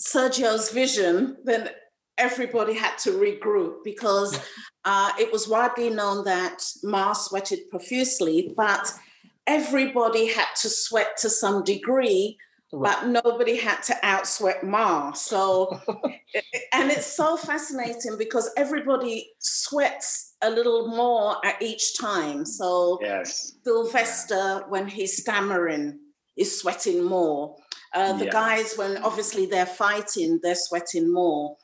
[0.00, 1.70] Sergio's vision, then
[2.18, 4.38] everybody had to regroup because
[4.84, 8.92] uh, it was widely known that Ma's sweated profusely, but
[9.46, 12.36] everybody had to sweat to some degree,
[12.72, 15.12] but nobody had to outsweat Ma.
[15.12, 15.80] So,
[16.72, 22.44] and it's so fascinating because everybody sweats a little more at each time.
[22.44, 25.98] So, yes, Sylvester, when he's stammering,
[26.36, 27.56] is sweating more.
[27.94, 28.30] Uh, the Yeah.
[28.32, 31.56] guys, when obviously they're fighting, they're sweating more.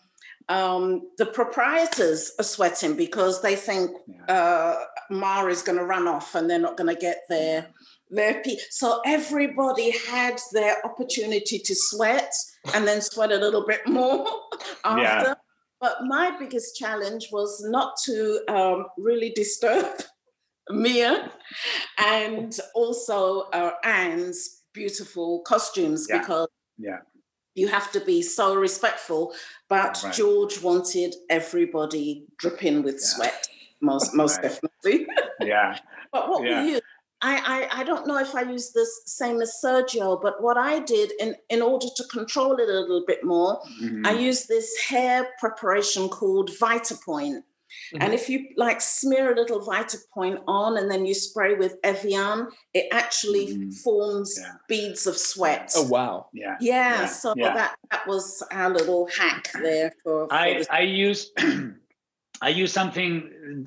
[0.49, 3.91] Um, the proprietors are sweating because they think
[4.29, 4.75] uh,
[5.11, 7.69] Ma is going to run off and they're not going to get their
[8.11, 12.31] their pe- So everybody had their opportunity to sweat
[12.75, 14.27] and then sweat a little bit more
[14.85, 15.03] after.
[15.03, 15.35] Yeah.
[15.81, 19.87] But my biggest challenge was not to um, really disturb
[20.71, 21.31] Mia
[21.99, 26.19] and also uh, Anne's beautiful costumes Yeah.
[26.19, 26.99] because Yeah.
[27.55, 29.35] You have to be so respectful.
[29.69, 30.13] But Right.
[30.13, 33.47] George wanted everybody dripping with sweat,
[33.81, 34.43] most most Right.
[34.51, 35.07] definitely.
[35.41, 35.79] Yeah.
[36.13, 36.63] But what Yeah.
[36.65, 36.81] we use,
[37.21, 40.79] I, I I don't know if I use this same as Sergio, but what I
[40.81, 44.07] did in in order to control it a little bit more, Mhm.
[44.07, 47.43] I used this hair preparation called Vitapointe.
[47.93, 48.13] And mm-hmm.
[48.13, 52.87] if you like smear a little Vitapointe on and then you spray with Evian, it
[52.93, 53.71] actually mm-hmm.
[53.71, 55.73] forms beads of sweat.
[55.77, 56.29] Oh wow!
[56.33, 56.57] Yeah.
[56.61, 57.55] Yeah, so yeah.
[57.55, 60.67] that that was our little hack there for, for I this.
[60.71, 61.31] I use
[62.43, 63.65] I use something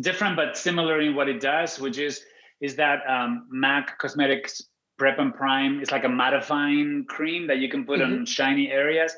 [0.00, 2.22] different but similar in what it does, which is
[2.60, 4.62] is that um, MAC Cosmetics
[4.98, 8.24] Prep and Prime is like a mattifying cream that you can put on mm-hmm.
[8.24, 9.14] shiny areas.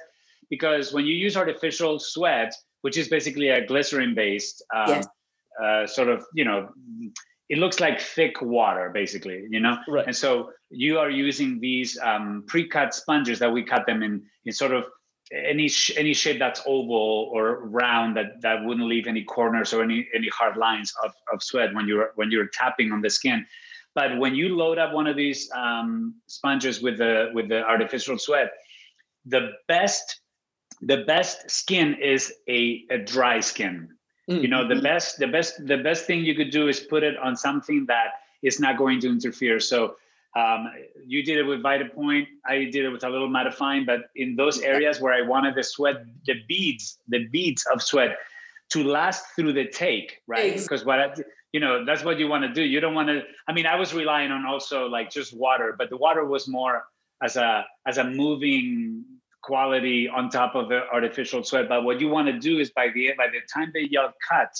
[0.49, 5.07] Because when you use artificial sweat, which is basically a glycerin based um, Yes.
[5.63, 6.69] uh, sort of, you know,
[7.49, 9.77] it looks like thick water basically, you know?
[9.89, 10.07] Right.
[10.07, 14.53] And so you are using these um, pre-cut sponges that we cut them in in
[14.53, 14.85] sort of
[15.33, 19.83] any sh- any shape that's oval or round that that wouldn't leave any corners or
[19.83, 23.47] any any hard lines of, of sweat when you're when you're tapping on the skin
[23.95, 28.19] but when you load up one of these um, sponges with the with the artificial
[28.19, 28.51] sweat
[29.27, 30.22] the best
[30.83, 33.89] the best skin is a, a dry skin
[34.29, 37.17] you know the best the best the best thing you could do is put it
[37.19, 39.97] on something that is not going to interfere so
[40.35, 40.71] um,
[41.07, 42.27] you did it with Vitapointe.
[42.47, 45.63] I did it with a little mattifying, but in those areas where I wanted the
[45.63, 48.17] sweat, the beads, the beads of sweat
[48.71, 50.57] to last through the take, right?
[50.57, 51.15] Because what I,
[51.53, 52.63] you know, that's what you want to do.
[52.63, 53.23] You don't want to.
[53.47, 56.85] I mean, I was relying on also like just water, but the water was more
[57.23, 59.05] as a as a moving
[59.43, 61.69] quality on top of the artificial sweat.
[61.69, 64.51] But what you want to do is by the by the time they yell cut,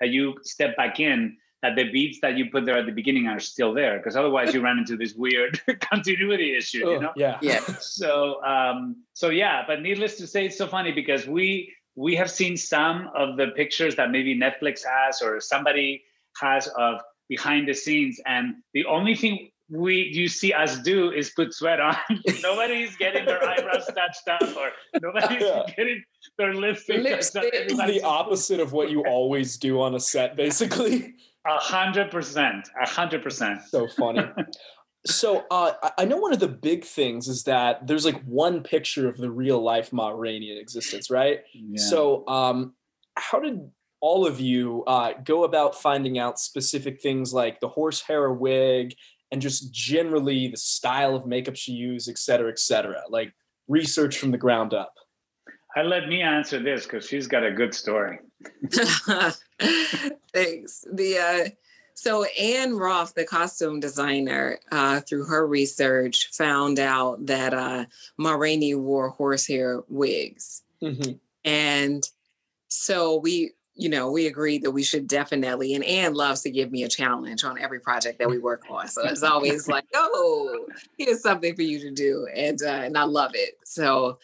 [0.00, 3.26] that you step back in, that the beads that you put there at the beginning
[3.26, 6.78] are still there, because otherwise you run into this weird continuity issue.
[6.78, 7.12] you Oh, know?
[7.16, 7.38] yeah.
[7.40, 7.60] Yeah.
[7.80, 12.30] So um, so yeah, but needless to say, it's so funny because we we have
[12.30, 16.02] seen some of the pictures that maybe Netflix has or somebody
[16.40, 21.30] has of behind the scenes, and the only thing we you see us do is
[21.30, 21.96] put sweat on.
[22.42, 24.70] nobody's getting their eyebrows touched up, or
[25.02, 25.42] nobody's
[25.76, 26.02] getting
[26.38, 27.44] their lipstick touched up.
[27.46, 31.14] It's the opposite of what you always do on a set, basically.
[31.46, 33.60] a hundred percent, a hundred percent.
[33.68, 34.22] So funny.
[35.06, 38.62] So uh, I- I know one of the big things is that there's like one
[38.62, 41.40] picture of the real life Ma Rainey in existence, right?
[41.52, 41.76] Yeah.
[41.76, 42.72] So um,
[43.14, 43.70] how did
[44.00, 48.94] all of you uh, go about finding out specific things like the horsehair wig
[49.34, 53.02] and just generally the style of makeup she used, et cetera, et cetera?
[53.10, 53.32] Like
[53.66, 54.94] research from the ground up.
[55.74, 58.20] I let me answer this because she's got a good story.
[60.32, 60.84] Thanks.
[60.92, 61.48] The uh,
[61.94, 67.86] So Anne Roth, the costume designer, uh, through her research, found out that uh,
[68.18, 71.12] Ma Rainey wore horsehair wigs, Mm-hmm.
[71.44, 72.08] and
[72.68, 75.74] so we, you know, we agreed that we should definitely.
[75.74, 78.88] And Anne loves to give me a challenge on every project that we work on,
[78.88, 80.66] so it's always like, "Oh,
[80.96, 83.54] here's something for you to do," and uh, and I love it.
[83.64, 84.18] So,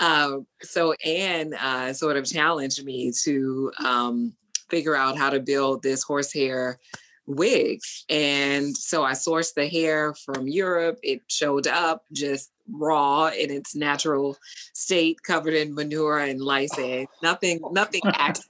[0.00, 4.32] uh, so Anne uh, sort of challenged me to um,
[4.70, 6.78] figure out how to build this horsehair
[7.26, 7.80] wig.
[8.08, 10.98] And so I sourced the hair from Europe.
[11.02, 14.36] It showed up just raw in its natural
[14.72, 17.10] state, covered in manure and lice eggs.
[17.22, 18.46] Nothing, nothing active,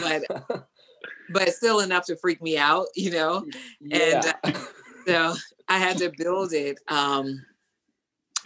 [0.00, 0.22] but
[1.32, 3.46] but still enough to freak me out, you know.
[3.90, 4.52] And uh,
[5.06, 5.34] so
[5.68, 7.44] I had to build it um,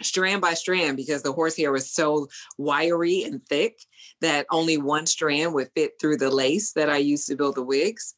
[0.01, 2.27] strand by strand because the horsehair was so
[2.57, 3.79] wiry and thick
[4.21, 7.63] that only one strand would fit through the lace that I used to build the
[7.63, 8.15] wigs.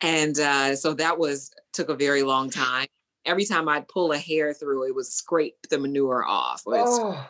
[0.00, 2.86] And uh, so that was took a very long time.
[3.26, 6.62] Every time I'd pull a hair through, it would scrape the manure off.
[6.66, 7.26] Oh.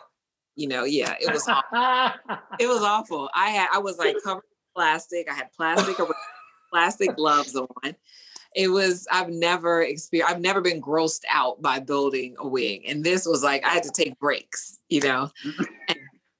[0.55, 2.35] You know, yeah, it was awful.
[2.59, 3.29] it was awful.
[3.33, 4.43] I had I was like covered
[4.81, 5.29] plastic.
[5.29, 6.13] I had plastic around-
[6.71, 7.95] plastic gloves on.
[8.55, 12.83] It was I've never experienced I've never been grossed out by building a wig.
[12.87, 15.29] And this was like I had to take breaks, you know.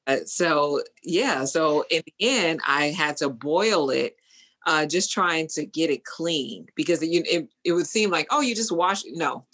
[0.07, 4.17] And, uh, so yeah, so in the end I had to boil it
[4.65, 8.41] uh, just trying to get it clean because it, it, it would seem like, oh,
[8.41, 9.05] you just wash.
[9.05, 9.15] It.
[9.15, 9.45] No,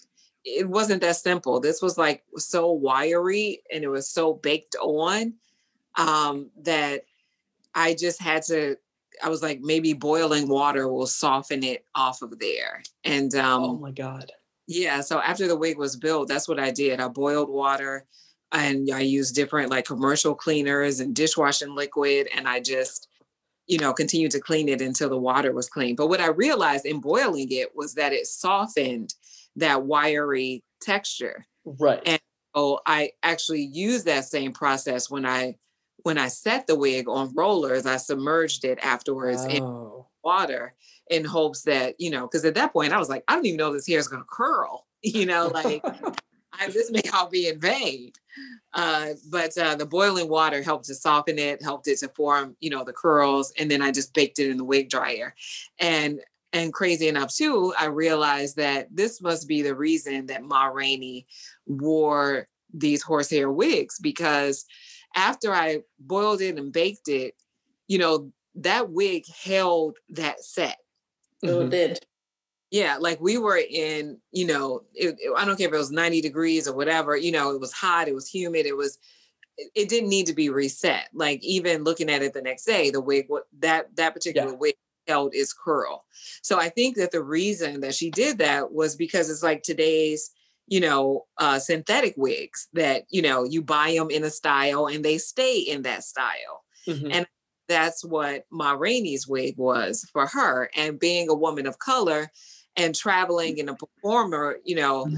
[0.46, 1.60] it wasn't that simple.
[1.60, 5.34] This was like so wiry and it was so baked on
[5.98, 7.04] um, that
[7.78, 8.76] I just had to,
[9.24, 12.82] I was like, maybe boiling water will soften it off of there.
[13.06, 14.32] And um, oh my God.
[14.68, 17.00] yeah, so after the wig was built, that's what I did.
[17.00, 18.06] I boiled water
[18.52, 23.08] and I used different like commercial cleaners and dishwashing liquid and I just
[23.68, 25.96] you know continued to clean it until the water was clean.
[25.96, 29.14] But what I realized in boiling it was that it softened
[29.58, 31.46] that wiry texture.
[31.66, 32.02] Right.
[32.06, 32.20] And
[32.56, 35.56] so I actually used that same process when I
[36.08, 40.06] when I set the wig on rollers, I submerged it afterwards in Oh.
[40.24, 40.74] water
[41.10, 43.58] in hopes that, you know, because at that point I was like, I don't even
[43.58, 45.82] know this hair is gonna curl, you know, like
[46.54, 48.14] I, this may all be in vain.
[48.74, 52.70] Uh, but uh, the boiling water helped to soften it, helped it to form, you
[52.70, 55.36] know, the curls, and then I just baked it in the wig dryer.
[55.78, 56.22] And
[56.54, 61.28] and crazy enough too, I realized that this must be the reason that Ma Rainey
[61.66, 64.66] wore these horsehair wigs because
[65.18, 67.34] after I boiled it and baked it,
[67.88, 70.78] you know, that wig held that set.
[71.42, 71.92] It did.
[71.92, 72.04] Mm-hmm.
[72.70, 75.92] Yeah, like we were in, you know, it, it- I don't care if it was
[75.92, 78.98] 90 degrees or whatever, you know, it was hot, it was humid, it was,
[79.58, 81.08] it, it didn't need to be reset.
[81.14, 84.76] Like even looking at it the next day, the wig, what that that particular wig
[85.08, 86.04] held its curl.
[86.42, 90.32] So I think that the reason that she did that was because it's like today's,
[90.68, 95.04] you know, uh, synthetic wigs that you know you buy them in a style and
[95.04, 97.12] they stay in that style, Mm-hmm.
[97.12, 97.28] and
[97.68, 100.70] that's what Ma Rainey's wig was for her.
[100.76, 102.32] And being a woman of color
[102.78, 105.10] and traveling and a performer, you know,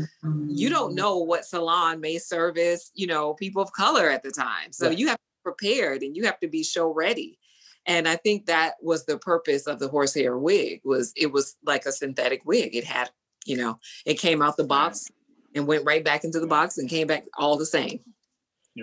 [0.48, 4.72] you don't know what salon may service, you know, people of color at the time.
[4.72, 4.98] So Right.
[4.98, 7.38] you have to be prepared and you have to be show ready.
[7.86, 11.86] And I think that was the purpose of the horsehair wig was it was like
[11.86, 12.76] a synthetic wig.
[12.76, 13.12] It had,
[13.46, 13.78] you know,
[14.08, 15.08] it came out the box
[15.56, 18.00] and went right back into the box and came back all the same.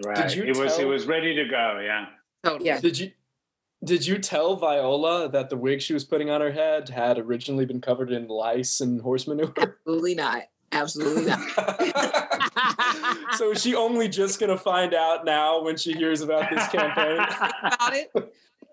[0.05, 0.35] Right.
[0.35, 1.81] you it was it was ready to go.
[1.83, 2.07] Yeah.
[2.45, 2.81] Totally.
[2.81, 3.13] Did you
[3.85, 7.67] did you tell Viola that the wig she was putting on her head had originally
[7.67, 9.53] been covered in lice and horse manure?
[9.57, 10.43] Absolutely not.
[10.73, 11.41] Absolutely not.
[13.37, 17.19] so is she only just gonna find out now when she hears about this campaign?
[17.19, 18.13] about it.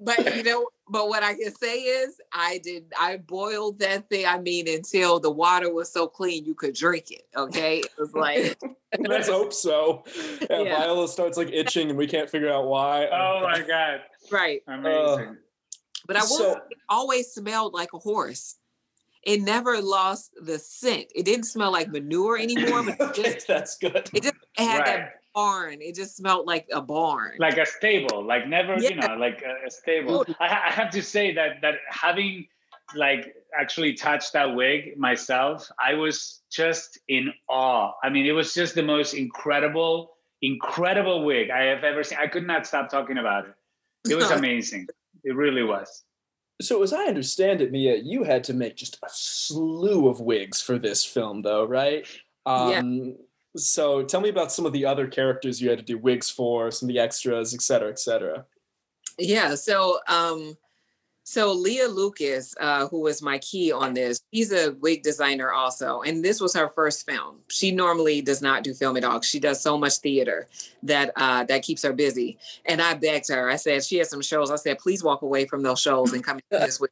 [0.03, 4.25] But you know, but what I can say is I did I boiled that thing,
[4.25, 7.23] I mean, until the water was so clean you could drink it.
[7.35, 7.79] Okay.
[7.79, 8.57] It was like
[8.99, 10.03] Let's hope so.
[10.49, 10.77] Yeah, Yeah.
[10.81, 13.07] Viola starts like itching and we can't figure out why.
[13.07, 14.01] Oh my god.
[14.31, 14.61] right.
[14.67, 15.37] Amazing.
[16.05, 18.57] But I will So- always smelled like a horse.
[19.23, 21.05] It never lost the scent.
[21.15, 24.09] It didn't smell like manure anymore, but it just that's good.
[24.13, 24.85] it just it had Right.
[24.85, 25.81] that barn.
[25.81, 27.35] It just smelled like a barn.
[27.39, 30.71] like a stable like never you know like a, a stable oh, I, ha- I
[30.71, 32.47] have to say that that having
[32.95, 38.53] like actually touched that wig myself i was just in awe i mean it was
[38.53, 40.11] just the most incredible
[40.41, 43.53] incredible wig i have ever seen i could not stop talking about it
[44.11, 44.85] it was amazing
[45.23, 46.03] it really was
[46.61, 50.61] So as I understand it, Mia, you had to make just a slew of wigs
[50.61, 52.07] for this film, though, right?
[52.45, 52.79] Yeah.
[52.79, 53.17] Um,
[53.55, 56.71] So tell me about some of the other characters you had to do wigs for,
[56.71, 58.45] some of the extras, et cetera, et cetera.
[59.19, 59.55] Yeah.
[59.55, 60.57] So um
[61.25, 66.01] So Leah Lucas, uh, who was my key on this, she's a wig designer also,
[66.01, 67.37] and this was her first film.
[67.49, 69.21] She normally does not do film at all.
[69.21, 70.47] She does so much theater
[70.83, 72.37] that uh, that keeps her busy.
[72.65, 73.49] And I begged her.
[73.49, 74.51] I said she had some shows.
[74.51, 76.91] I said, please walk away from those shows and come do this with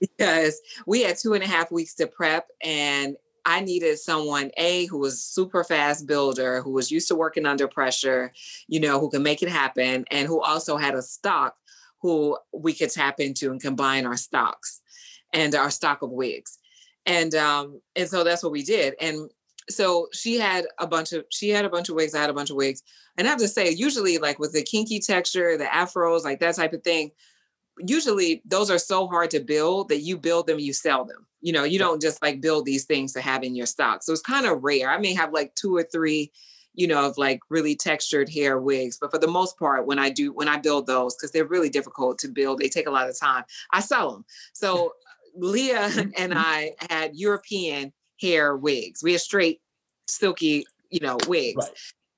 [0.00, 3.16] because we had two and a half weeks to prep, and
[3.46, 7.68] I needed someone a who was super fast builder, who was used to working under
[7.68, 8.32] pressure,
[8.68, 11.56] you know, who can make it happen, and who also had a stock
[12.00, 14.82] who we could tap into and combine our stocks
[15.32, 16.58] and our stock of wigs.
[17.06, 18.94] And um, and so that's what we did.
[19.00, 19.30] And
[19.70, 22.34] so she had a bunch of she had a bunch of wigs, I had a
[22.34, 22.82] bunch of wigs.
[23.16, 26.56] And I have to say, usually like with the kinky texture, the afros, like that
[26.56, 27.12] type of thing,
[27.78, 31.26] usually those are so hard to build that you build them, you sell them.
[31.44, 34.02] You know, you don't just like build these things to have in your stock.
[34.02, 34.90] So it's kind of rare.
[34.90, 36.32] I may have like two or three
[36.74, 38.98] you know, of like really textured hair wigs.
[39.00, 41.68] But for the most part, when I do, when I build those, because they're really
[41.68, 44.24] difficult to build, they take a lot of time, I sell them.
[44.54, 44.92] So
[45.36, 46.38] Leah and Mm-hmm.
[46.38, 49.02] I had European hair wigs.
[49.02, 49.60] We had straight,
[50.08, 51.70] silky, you know, wigs.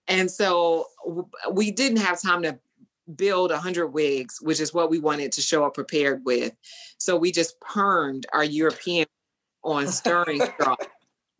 [0.08, 0.86] And so
[1.52, 2.58] we didn't have time to
[3.14, 6.52] build 100 wigs, which is what we wanted to show up prepared with.
[6.98, 9.06] So we just permed our European
[9.66, 10.76] on stirring straws.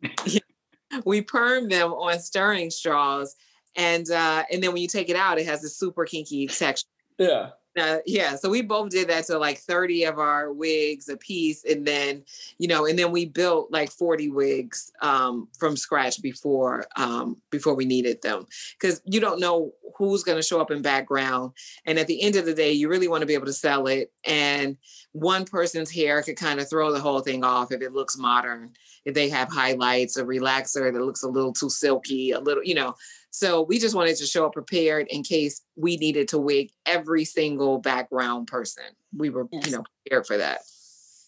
[1.05, 3.35] we perm them on stirring straws
[3.75, 6.87] and uh and then when you take it out it has a super kinky texture
[7.17, 11.17] yeah uh, yeah so we both did that to like 30 of our wigs a
[11.17, 12.23] piece and then
[12.57, 17.75] you know and then we built like 40 wigs um from scratch before um before
[17.75, 18.45] we needed them.
[18.79, 21.51] Because you don't know who's going to show up in background
[21.85, 23.87] and at the end of the day you really want to be able to sell
[23.87, 24.77] it and
[25.13, 28.71] one person's hair could kind of throw the whole thing off if it looks modern
[29.05, 32.75] if they have highlights a relaxer that looks a little too silky a little you
[32.75, 32.93] know
[33.31, 37.25] so we just wanted to show up prepared in case we needed to wig every
[37.25, 38.83] single background person
[39.15, 40.59] we were you know prepared for that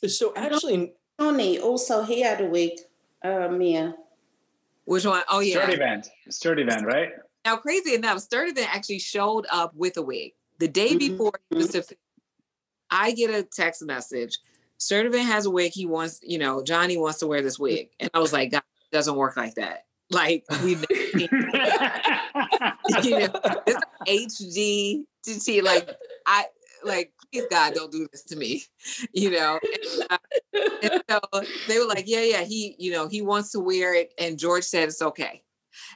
[0.04, 2.72] uh, so actually Johnny also he had a wig
[3.24, 3.95] uh mia
[4.86, 5.22] which one?
[5.30, 6.10] Oh yeah Sturdy band.
[6.30, 7.10] Sturdyvant, right?
[7.45, 10.97] now crazy enough Sturdyvant actually showed up with a wig the day mm-hmm.
[10.97, 11.80] before he was mm-hmm.
[11.80, 11.95] to
[12.89, 14.39] I get a text message.
[14.80, 15.72] Sturdyvant has a wig.
[15.74, 17.89] He wants, you know, Johnny wants to wear this wig.
[18.00, 19.86] And I was like, God, it doesn't work like that.
[20.10, 20.72] Like we
[23.03, 23.30] you know,
[23.68, 25.64] it's HD TT.
[25.64, 25.89] Like
[26.26, 26.45] I
[26.84, 28.64] like, please God, don't do this to me.
[29.14, 29.60] You know.
[29.64, 30.18] And, uh,
[30.84, 31.20] and so
[31.68, 34.14] they were like, Yeah, yeah, he, you know, he wants to wear it.
[34.18, 35.43] And George said it's okay.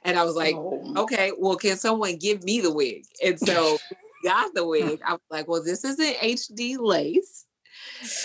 [0.04, 3.06] And I was like, okay, well, can someone give me the wig?
[3.24, 3.78] And so
[4.24, 5.02] got the wig.
[5.06, 7.46] I was like, well, this is an HD lace.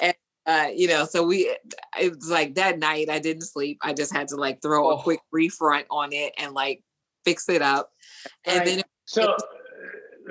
[0.03, 0.15] And
[0.49, 1.55] uh, you know, so we
[2.01, 3.79] it was like that night I didn't sleep.
[3.83, 6.83] I just had to like throw a quick refront on it and like
[7.27, 7.91] fix it up.
[8.47, 9.37] And then So uh,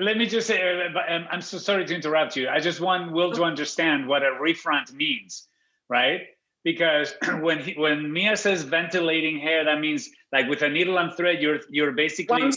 [0.00, 2.48] let me just say, uh, but, um, I'm so sorry to interrupt you.
[2.48, 5.46] I just want Will to understand what a refront means,
[5.88, 6.22] right?
[6.64, 11.14] Because when he, when Mia says ventilating hair, that means like with a needle and
[11.16, 12.50] thread, you're you're basically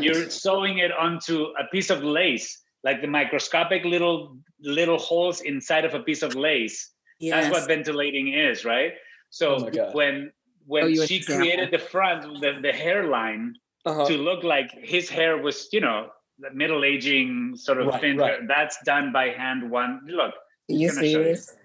[0.00, 5.84] you're sewing it onto a piece of lace, like the microscopic little little holes inside
[5.84, 6.91] of a piece of lace.
[7.30, 8.94] That's what ventilating is, right?
[9.30, 10.32] So Oh when
[10.66, 14.06] when Oh, she created the front, the, the hairline Uh-huh.
[14.06, 18.16] to look like his hair was, you know, the middle aging sort of Right, thin.
[18.16, 18.46] right.
[18.46, 19.70] That's done by hand.
[19.70, 20.34] One look.
[20.68, 21.56] Can you gonna see this?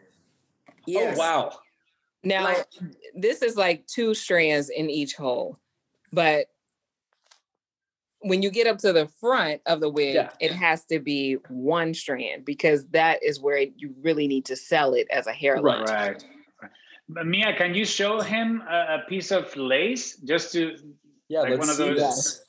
[0.87, 1.15] Yes.
[1.15, 1.59] Oh wow.
[2.23, 2.55] Now,
[3.15, 5.59] this is like two strands in each hole,
[6.11, 6.47] but
[8.29, 10.29] when you get up to the front of the wig, Yeah.
[10.39, 14.93] it has to be one strand because that is where you really need to sell
[14.93, 15.83] it as a hairline.
[15.85, 16.23] Right.
[17.09, 20.75] But Mia, can you show him a, a piece of lace just to
[21.29, 21.97] Yeah, like let's one of see those?
[21.99, 22.45] this.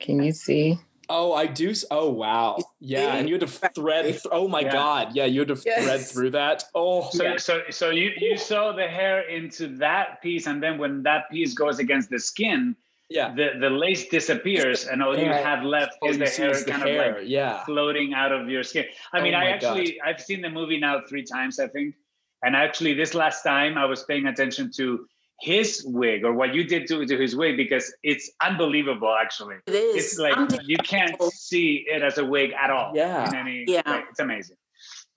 [0.00, 0.78] Can you see?
[1.08, 1.72] Oh, I do.
[1.92, 2.58] Oh, wow.
[2.80, 4.04] Yeah, and you had to thread.
[4.06, 4.72] th- oh my Yeah.
[4.72, 5.14] God.
[5.14, 6.64] Yeah, you had to thread through that.
[6.74, 11.02] Oh, So, so, so you you sew the hair into that piece, and then when
[11.04, 12.74] that piece goes against the skin,
[13.08, 13.34] yeah.
[13.34, 15.44] the, the lace disappears, and all you Right.
[15.44, 17.64] have left All is the hair is the kind hair, of like yeah.
[17.64, 18.84] floating out of your skin.
[19.12, 21.94] I Oh mean, I my actually I've seen the movie now three times, I think,
[22.42, 25.06] and actually this last time I was paying attention to
[25.40, 29.74] his wig or what you did to, to his wig because it's unbelievable actually It
[29.74, 29.96] is.
[29.96, 33.28] it's like you can't see it as a wig at all Yeah.
[33.28, 33.82] in any Yeah.
[33.86, 34.02] way.
[34.08, 34.56] it's amazing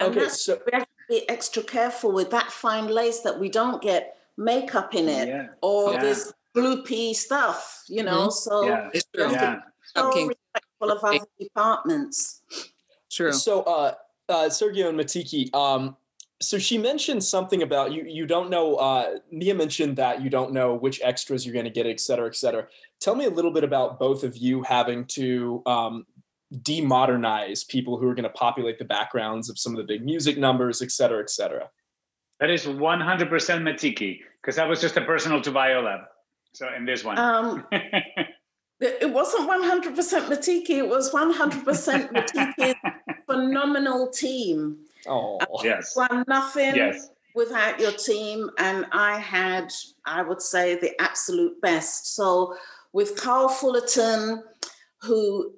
[0.02, 3.48] And Okay, so- we have to be extra careful with that fine lace that we
[3.48, 5.48] don't get makeup in it Yeah.
[5.62, 6.02] or Yeah.
[6.02, 8.28] this gloopy stuff, you know.
[8.28, 8.34] Mhm.
[8.34, 9.32] So yeah It's true.
[9.32, 9.60] yeah
[9.96, 10.28] so Okay.
[10.28, 12.42] respectful of other departments.
[13.12, 13.34] True.
[13.34, 13.94] So, uh,
[14.30, 15.98] uh, Sergio and Matiki, um,
[16.42, 18.04] so she mentioned something about you.
[18.04, 18.76] You don't know.
[18.76, 22.28] Uh, Mia mentioned that you don't know which extras you're going to get, et cetera,
[22.28, 22.68] et cetera.
[23.02, 26.06] Tell me a little bit about both of you having to um,
[26.54, 30.38] demodernize people who are going to populate the backgrounds of some of the big music
[30.38, 31.70] numbers, et cetera, et cetera.
[32.40, 36.08] That is 100% Matiki, because that was just a personal to Viola.
[36.54, 37.18] So in this one.
[37.18, 37.66] Um,
[38.80, 39.94] it wasn't 100%
[40.28, 42.76] Matiki, it was 100% Matiki's
[43.26, 44.78] phenomenal team.
[45.08, 45.96] Oh, yes.
[45.96, 47.10] Won nothing Yes.
[47.36, 49.72] without your team, and I had,
[50.06, 52.16] I would say, the absolute best.
[52.16, 52.56] So
[52.94, 54.44] with Carl Fullerton,
[55.02, 55.54] who,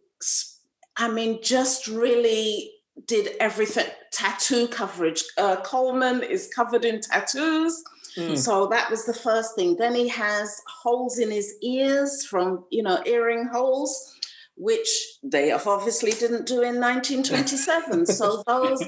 [0.98, 2.72] I mean, just really
[3.08, 5.24] did everything tattoo coverage.
[5.38, 7.84] Uh, Colman is covered in tattoos.
[8.18, 8.38] Mm.
[8.38, 9.78] So that was the first thing.
[9.78, 14.18] Then he has holes in his ears from, you know, earring holes,
[14.56, 14.90] which
[15.24, 18.06] they obviously didn't do in 1927.
[18.06, 18.84] so those,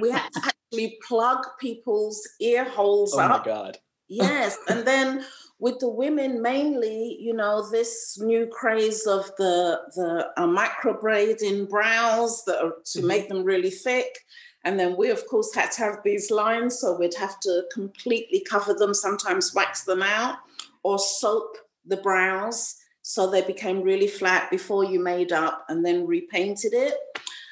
[0.00, 3.30] we had to actually plug people's ear holes up.
[3.30, 3.44] Oh my.
[3.44, 3.78] God.
[4.08, 4.58] Yes.
[4.68, 5.24] And then
[5.62, 12.42] with the women mainly, you know, this new craze of the the uh, microblading brows
[12.46, 14.18] that are to make them really thick.
[14.64, 18.40] And then we, of course, had to have these lines, so we'd have to completely
[18.40, 20.36] cover them, sometimes wax them out,
[20.82, 26.06] or soap the brows so they became really flat before you made up and then
[26.06, 26.94] repainted it.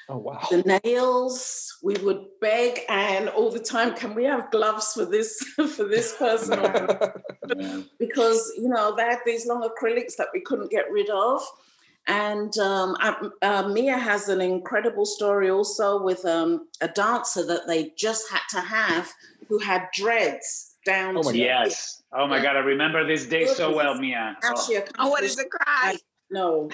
[0.09, 0.41] Oh wow.
[0.51, 5.39] The nails, we would beg Anne all the time, can we have gloves for this
[5.55, 6.59] for this person?
[7.99, 11.43] because you know they had these long acrylics that we couldn't get rid of.
[12.11, 12.97] And um,
[13.41, 18.41] uh, Mia has an incredible story also with um, a dancer that they just had
[18.51, 19.09] to have
[19.49, 22.03] who had dreads down Oh to yes.
[22.13, 24.37] Oh my God, I remember this day so well, Mia.
[24.43, 24.83] How she Oh.
[24.99, 25.97] I wanted to cry.
[26.33, 26.69] No.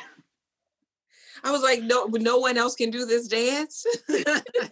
[1.44, 3.84] I was like, no, no one else can do this dance.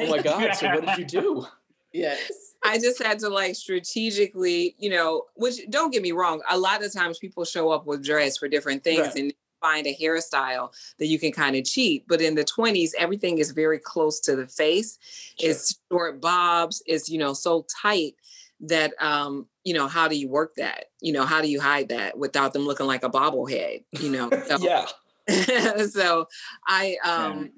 [0.01, 0.55] Oh my God.
[0.55, 1.47] So what did you do?
[1.93, 2.33] Yes.
[2.65, 6.83] I just had to like strategically, you know, which don't get me wrong, a lot
[6.83, 9.17] of times people show up with dress for different things Right.
[9.17, 9.35] and
[9.65, 12.05] find a hairstyle that you can kind of cheat.
[12.07, 14.99] But in the 20s, everything is very close to the face.
[15.39, 18.15] It's short bobs, it's, you know, so tight
[18.61, 20.87] that um, you know, how do you work that?
[21.01, 23.85] You know, how do you hide that without them looking like a bobblehead?
[23.93, 24.87] You know, so, Yeah.
[25.87, 26.29] so
[26.69, 27.51] I um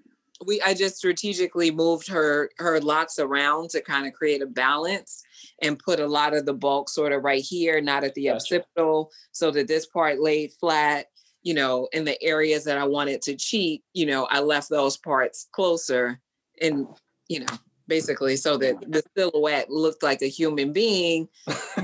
[0.46, 5.24] we I just strategically moved her her locks around to kind of create a balance
[5.60, 9.10] and put a lot of the bulk sort of right here, not at the occipital,
[9.32, 11.06] so that this part laid flat.
[11.46, 14.96] You know, in the areas that I wanted to cheat, you know, I left those
[14.96, 16.20] parts closer
[16.60, 16.86] and
[17.28, 17.46] you know,
[17.88, 21.28] basically so that the silhouette looked like a human being.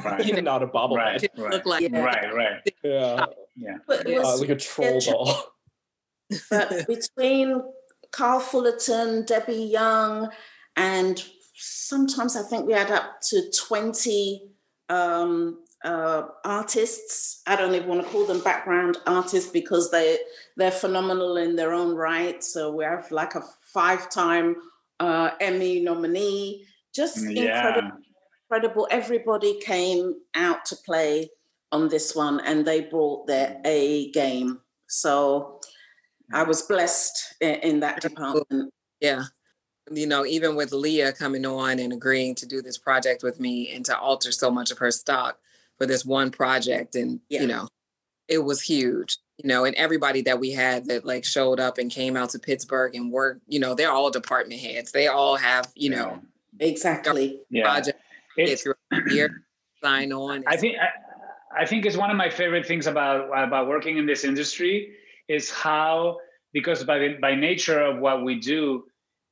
[0.05, 0.25] Right.
[0.27, 1.23] You know, Not a bobblehead.
[1.23, 1.53] Right, right.
[1.53, 2.75] looked like Right, right.
[2.83, 3.27] Yeah.
[3.57, 3.77] Yeah.
[3.87, 5.45] But it Uh, like a troll doll.
[6.51, 7.63] but between
[8.11, 10.31] Carl Fullerton, Debbie Young,
[10.77, 11.23] and
[11.55, 14.51] sometimes I think we had up to 20
[14.89, 17.43] um, uh, artists.
[17.47, 20.19] I don't even want to call them background artists because they,
[20.57, 22.43] they're phenomenal in their own right.
[22.43, 24.57] So we have like a five time
[25.01, 26.67] uh, Emmy nominee.
[26.95, 27.57] Just Yeah.
[27.57, 27.99] incredible,
[28.51, 28.89] incredible.
[28.91, 31.31] Everybody came out to play
[31.73, 34.61] on this one and they brought their A game.
[34.89, 35.61] So
[36.33, 38.73] I was blessed in, in that department.
[39.01, 39.25] Yeah.
[39.91, 43.73] You know, even with Leah coming on and agreeing to do this project with me
[43.73, 45.39] and to alter so much of her stock
[45.83, 46.95] for this one project.
[46.95, 47.41] And, Yeah.
[47.43, 47.67] you know,
[48.29, 51.91] it was huge, you know, and everybody that we had that like showed up and
[51.91, 54.93] came out to Pittsburgh and worked, you know, they're all department heads.
[54.93, 56.21] They all have, you know,
[56.61, 57.41] Exactly.
[57.51, 57.65] Yeah.
[57.65, 57.99] project
[58.39, 59.43] It's- throughout the year,
[59.83, 60.45] sign on.
[60.47, 64.07] I think I, I think it's one of my favorite things about about working in
[64.07, 64.95] this industry
[65.29, 66.19] is how
[66.53, 68.85] because by by nature of what we do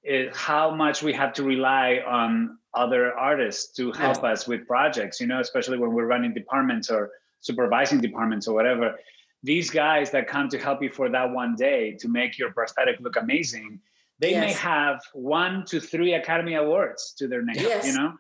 [0.02, 5.20] is how much we have to rely on other artists to help us with projects
[5.20, 7.10] you know especially when we're running departments or
[7.40, 8.96] supervising departments or whatever.
[9.42, 13.00] These guys that come to help you for that one day to make your prosthetic
[13.00, 13.80] look amazing
[14.20, 17.86] they may have one to three academy awards to their name Yes.
[17.86, 18.12] you know?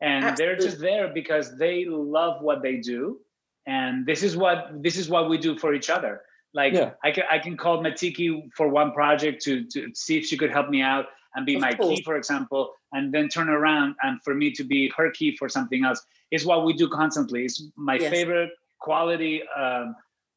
[0.00, 3.18] And they're just there because they love what they do.
[3.66, 6.22] And this is what this is what we do for each other.
[6.54, 6.92] Like Yeah.
[7.02, 10.50] i can i can call matiki for one project to to see if she could
[10.50, 11.06] help me out
[11.38, 11.98] and be Of my course.
[11.98, 15.48] key for example and then turn around and for me to be her key for
[15.48, 16.00] something else
[16.32, 18.10] is what we do constantly it's my Yes.
[18.10, 19.94] favorite quality um,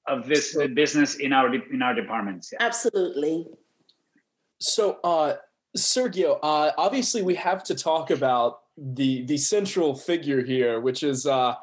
[0.07, 2.59] of this business in our de- in our departments yeah.
[2.69, 3.47] Absolutely.
[4.59, 5.37] So, uh,
[5.75, 11.25] Sergio, uh, obviously we have to talk about the the central figure here, which is
[11.25, 11.55] uh,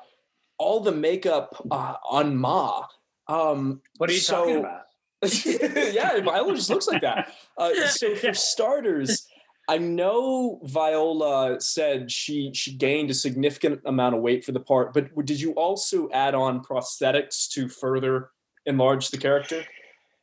[0.59, 2.87] all the makeup uh, on Ma.
[3.29, 4.83] Um, what are you so- talking about
[5.99, 7.33] yeah, Viola just looks like that.
[7.59, 9.27] Uh, so for starters,
[9.69, 14.95] I know Viola said she she gained a significant amount of weight for the part,
[14.95, 18.31] but did you also add on prosthetics to further
[18.67, 19.65] enlarge the character?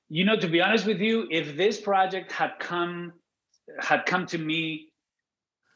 [0.07, 3.13] you know, to be honest with you, if this project had come
[3.79, 4.89] had come to me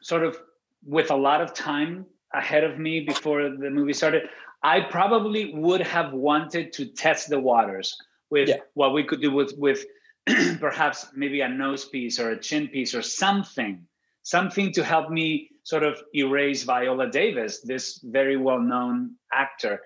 [0.02, 0.38] sort of
[0.86, 4.24] with a lot of time ahead of me before the movie started,
[4.64, 7.96] I probably would have wanted to test the waters
[8.30, 8.58] with Yeah.
[8.76, 9.84] what we could do with with
[10.60, 13.86] perhaps maybe a nose piece or a chin piece or something,
[14.24, 19.82] something to help me sort of erase Viola Davis, this very well-known actor.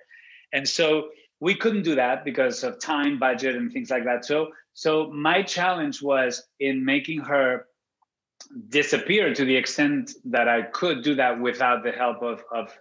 [0.54, 4.26] And so we couldn't do that because of time, budget, and things like that.
[4.26, 7.66] So so my challenge was in making her
[8.70, 12.72] disappear to the extent that I could do that without the help of of,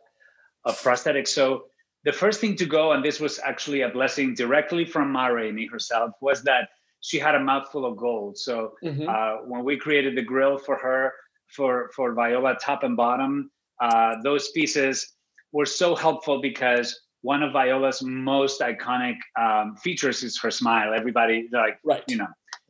[0.64, 1.28] of prosthetics.
[1.28, 1.64] So
[2.04, 5.66] the first thing to go, and this was actually a blessing directly from Ma Rainey
[5.66, 6.68] herself, was that
[7.02, 8.38] she had a mouthful of gold.
[8.38, 9.06] So Mhm.
[9.08, 11.12] uh, when we created the grill for her,
[11.48, 13.50] for for Viola, top and bottom,
[13.80, 15.14] uh, those pieces
[15.52, 16.88] were so helpful because
[17.20, 20.94] one of Viola's most iconic um, features is her smile.
[20.94, 22.02] Everybody like, right.
[22.08, 22.26] you know,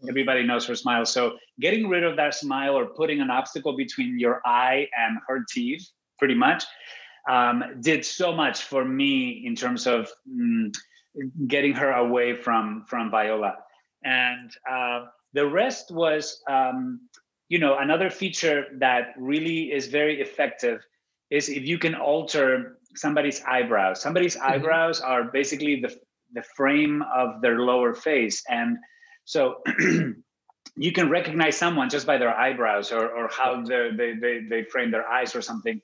[0.09, 1.07] everybody knows her smile.
[1.07, 5.45] So getting rid of that smile or putting an obstacle between your eye and her
[5.49, 6.65] teeth, pretty much,
[7.29, 10.75] um, did so much for me in terms of mm,
[11.47, 13.55] getting her away from from Viola.
[14.05, 17.01] And uh, the rest was, um,
[17.49, 20.81] you know, another feature that really is very effective
[21.31, 24.01] is if you can alter somebody's eyebrows.
[24.01, 25.97] Somebody's eyebrows are basically the
[26.35, 28.79] the frame of their lower face, and
[29.25, 29.63] so
[30.77, 34.91] you can recognize someone just by their eyebrows or or how they they they frame
[34.91, 35.81] their eyes or something.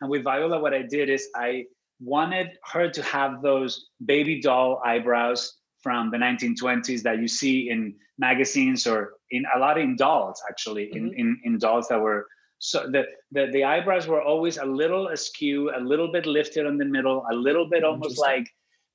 [0.00, 1.66] And with Viola, what I did is I
[2.00, 7.94] wanted her to have those baby doll eyebrows from the 1920s that you see in
[8.18, 12.26] magazines or in a lot in dolls actually in, in in dolls that were
[12.58, 13.02] so the,
[13.32, 17.24] the the eyebrows were always a little askew a little bit lifted in the middle
[17.32, 18.46] a little bit almost like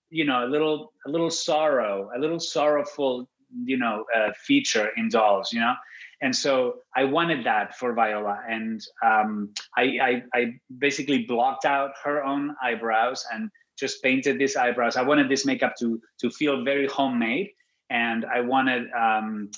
[0.10, 3.30] you know a little a little sorrow a little sorrowful
[3.64, 5.76] you know uh, feature in dolls you know?
[6.22, 10.42] And so i wanted that for viola and um, I, I i
[10.78, 14.98] basically blocked out her own eyebrows and just painted these eyebrows.
[14.98, 17.50] I wanted this makeup to to feel very homemade
[17.90, 19.50] and i wanted um,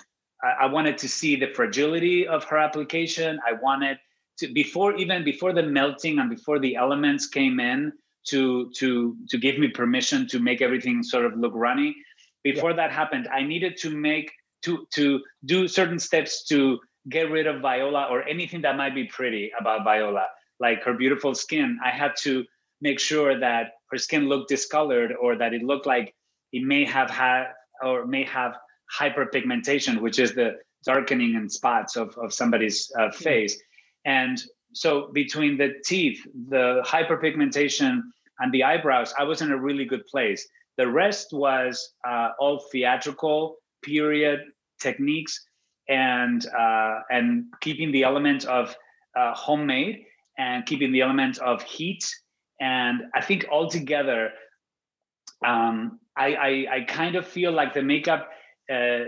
[0.43, 3.39] I, I wanted to see the fragility of her application.
[3.45, 3.97] I wanted
[4.38, 7.91] to before even before the melting and before the elements came in
[8.28, 11.95] to to to give me permission to make everything sort of look runny
[12.43, 17.47] before that happened i needed to make to to do certain steps to get rid
[17.47, 20.26] of viola or anything that might be pretty about viola
[20.59, 21.80] like her beautiful skin.
[21.84, 22.45] I had to
[22.82, 26.14] make sure that her skin looked discolored or that it looked like
[26.52, 27.48] it may have had
[27.84, 28.58] or may have
[28.98, 33.60] hyperpigmentation which is the darkening and spots of, of somebody's uh, face.
[34.06, 34.42] And
[34.74, 38.02] so between the teeth the hyperpigmentation
[38.40, 40.48] and the eyebrows i was in a really good place.
[40.78, 44.40] The rest was uh, all theatrical period
[44.80, 45.46] techniques
[45.90, 48.76] and uh, and keeping the element of
[49.18, 50.06] uh, homemade
[50.38, 52.08] and keeping the element of heat
[52.60, 54.32] and i think altogether
[55.45, 58.30] um, I, I i kind of feel like the makeup
[58.72, 59.05] uh,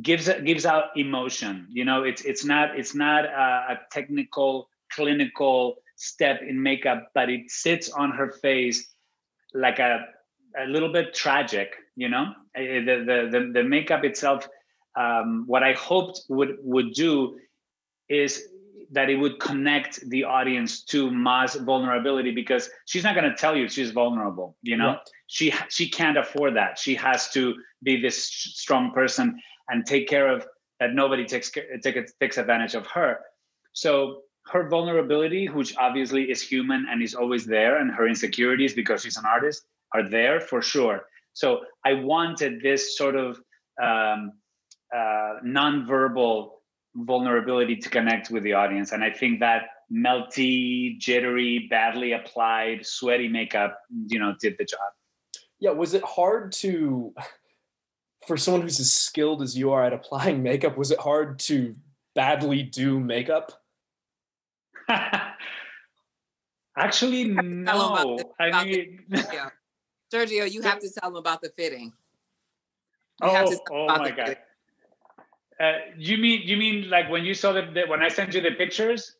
[0.00, 2.02] gives gives out emotion you know?
[2.04, 7.90] It's it's not it's not a, a technical clinical step in makeup but it sits
[7.90, 8.94] on her face
[9.54, 10.06] like a
[10.58, 12.32] a little bit tragic you know?
[12.54, 14.48] The the the, the makeup itself
[14.96, 17.38] um, what i hoped would would do
[18.08, 18.48] is
[18.92, 23.56] that it would connect the audience to Ma's vulnerability because she's not going to tell
[23.56, 24.56] you she's vulnerable.
[24.62, 25.10] You know, Right.
[25.26, 26.78] she she can't afford that.
[26.78, 30.46] She has to be this strong person and take care of
[30.78, 30.94] that.
[30.94, 31.50] Nobody takes
[31.82, 33.18] takes takes advantage of her.
[33.72, 39.02] So her vulnerability, which obviously is human and is always there, and her insecurities because
[39.02, 39.64] she's an artist
[39.94, 41.06] are there for sure.
[41.32, 43.40] So I wanted this sort of
[43.82, 44.32] um,
[44.94, 46.50] uh, nonverbal
[46.94, 48.92] vulnerability to connect with the audience.
[48.92, 49.62] And I think that
[49.92, 54.80] melty, jittery, badly applied, sweaty makeup, you know, did the job.
[55.60, 57.14] Yeah, was it hard to
[58.26, 61.74] for someone who's as skilled as you are at applying makeup, was it hard to
[62.14, 63.52] badly do makeup?
[66.76, 68.18] Actually, no.
[68.40, 69.50] I mean, Sergio,
[70.12, 71.92] Sergio, you have to tell them about the fitting.
[73.22, 74.26] You have oh, to tell oh about my the god.
[74.28, 74.42] fitting.
[75.62, 78.40] Uh, you mean you mean like when you saw the, the when I sent you
[78.40, 79.14] the pictures?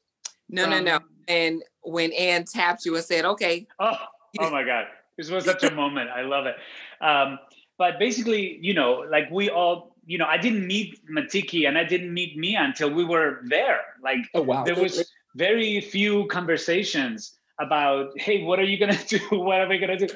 [0.49, 0.99] No, no, no.
[1.29, 3.97] And when Anne tapped you and said, "Okay," Oh,
[4.41, 4.87] oh my God.
[5.17, 6.11] This was such a moment.
[6.11, 6.57] I love it.
[7.01, 7.39] Um,
[7.79, 11.85] but basically, you know, like we all, you know, I didn't meet Matiki and I
[11.85, 13.81] didn't meet Mia until we were there.
[14.03, 14.65] Like, oh, wow.
[14.65, 19.39] there was very few conversations about, hey, what are you going to do?
[19.39, 20.15] What are we going to do?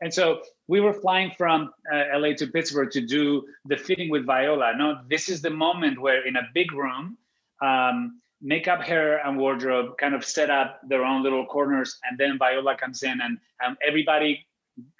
[0.00, 4.26] And so we were flying from uh, LA to Pittsburgh to do the fitting with
[4.26, 4.72] Viola.
[4.76, 7.16] No, this is the moment where in a big room,
[7.62, 12.38] um, makeup, hair, and wardrobe kind of set up their own little corners, and then
[12.38, 14.46] Viola comes in, and um, everybody,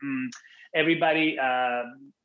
[0.03, 0.31] um,
[0.75, 1.83] everybody uh,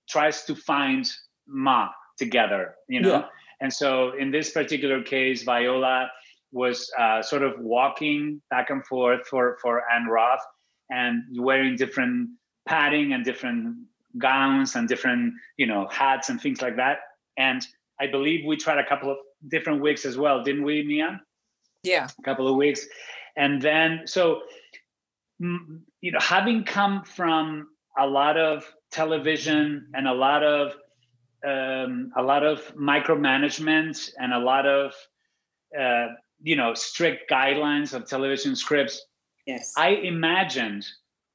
[0.08, 1.10] tries to find
[1.48, 3.10] Ma together, you know.
[3.10, 3.26] Yeah.
[3.60, 6.10] And so in this particular case, Viola
[6.52, 10.46] was uh, sort of walking back and forth for for Anne Roth
[10.90, 12.30] and wearing different
[12.68, 13.78] padding and different
[14.18, 17.00] gowns and different you know hats and things like that.
[17.38, 17.66] And
[18.00, 21.22] I believe we tried a couple of different wigs as well, didn't we, Mia?
[21.84, 22.08] Yeah.
[22.18, 22.86] A couple of wigs,
[23.36, 24.42] and then so
[25.40, 30.74] you know having come from a lot of television and a lot of
[31.44, 34.94] um, a lot of micromanagement and a lot of
[35.80, 36.08] uh,
[36.42, 39.06] you know strict guidelines of television scripts
[39.48, 40.86] yes i imagined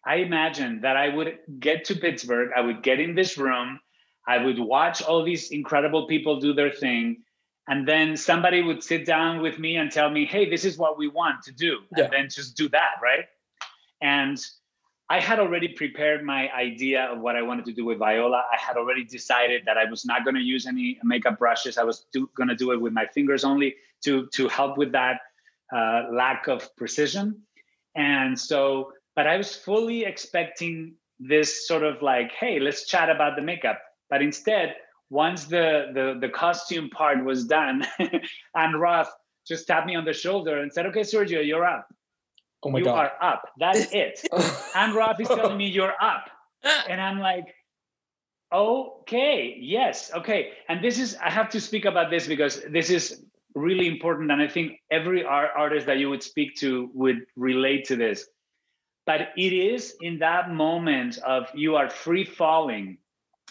[0.07, 3.79] i imagined that i would get to pittsburgh i would get in this room
[4.27, 7.23] i would watch all these incredible people do their thing
[7.69, 10.97] and then somebody would sit down with me and tell me hey this is what
[10.99, 12.05] we want to do Yeah.
[12.05, 13.27] and then just do that right
[14.01, 14.39] and
[15.09, 18.43] I had already prepared my idea of what I wanted to do with Viola.
[18.53, 21.79] I had already decided that I was not going to use any makeup brushes.
[21.79, 25.21] I was going to do it with my fingers only to to help with that
[25.73, 27.41] uh, lack of precision.
[27.95, 33.35] And so, but I was fully expecting this sort of like, hey, let's chat about
[33.35, 33.81] the makeup.
[34.11, 34.77] But instead,
[35.11, 37.85] once the the, the costume part was done,
[38.57, 39.11] Ann Roth
[39.47, 41.89] just tapped me on the shoulder and said, "Okay, Sergio, you're up."
[42.63, 42.99] Oh my you God.
[42.99, 43.49] are up.
[43.59, 44.27] That's it.
[44.75, 46.31] Ann Roth is telling me you're up.
[46.89, 47.55] And I'm like,
[48.53, 50.51] okay, yes, okay.
[50.69, 53.23] And this is, I have to speak about this because this is
[53.55, 54.33] really important.
[54.33, 58.27] And I think every art, artist that you would speak to would relate to this.
[59.07, 62.99] But it is in that moment of you are free falling,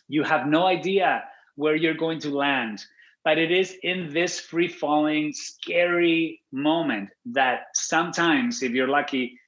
[0.08, 1.24] you have no idea
[1.56, 2.84] where you're going to land.
[3.24, 9.39] But it is in this free falling, scary moment that sometimes, if you're lucky,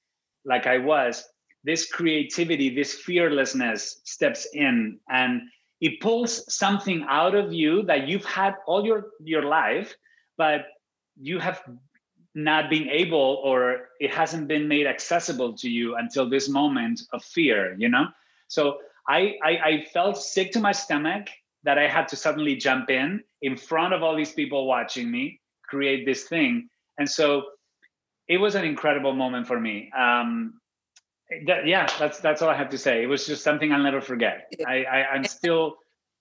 [0.45, 1.23] like I was,
[1.63, 5.41] this creativity, this fearlessness steps in and
[5.79, 9.95] it pulls something out of you that you've had all your, your life,
[10.37, 10.65] but
[11.19, 11.61] you have
[12.37, 17.23] not being able or it hasn't been made accessible to you until this moment of
[17.23, 18.05] fear, you know?
[18.47, 18.77] So
[19.09, 21.29] I, I, I felt sick to my stomach
[21.63, 25.41] that I had to suddenly jump in in front of all these people watching me
[25.63, 26.69] create this thing.
[26.99, 27.43] And so
[28.27, 29.91] it was an incredible moment for me.
[29.97, 30.61] Um,
[31.47, 33.01] that, yeah, that's that's all I have to say.
[33.01, 34.53] It was just something I'll never forget.
[34.65, 35.77] I, I I'm still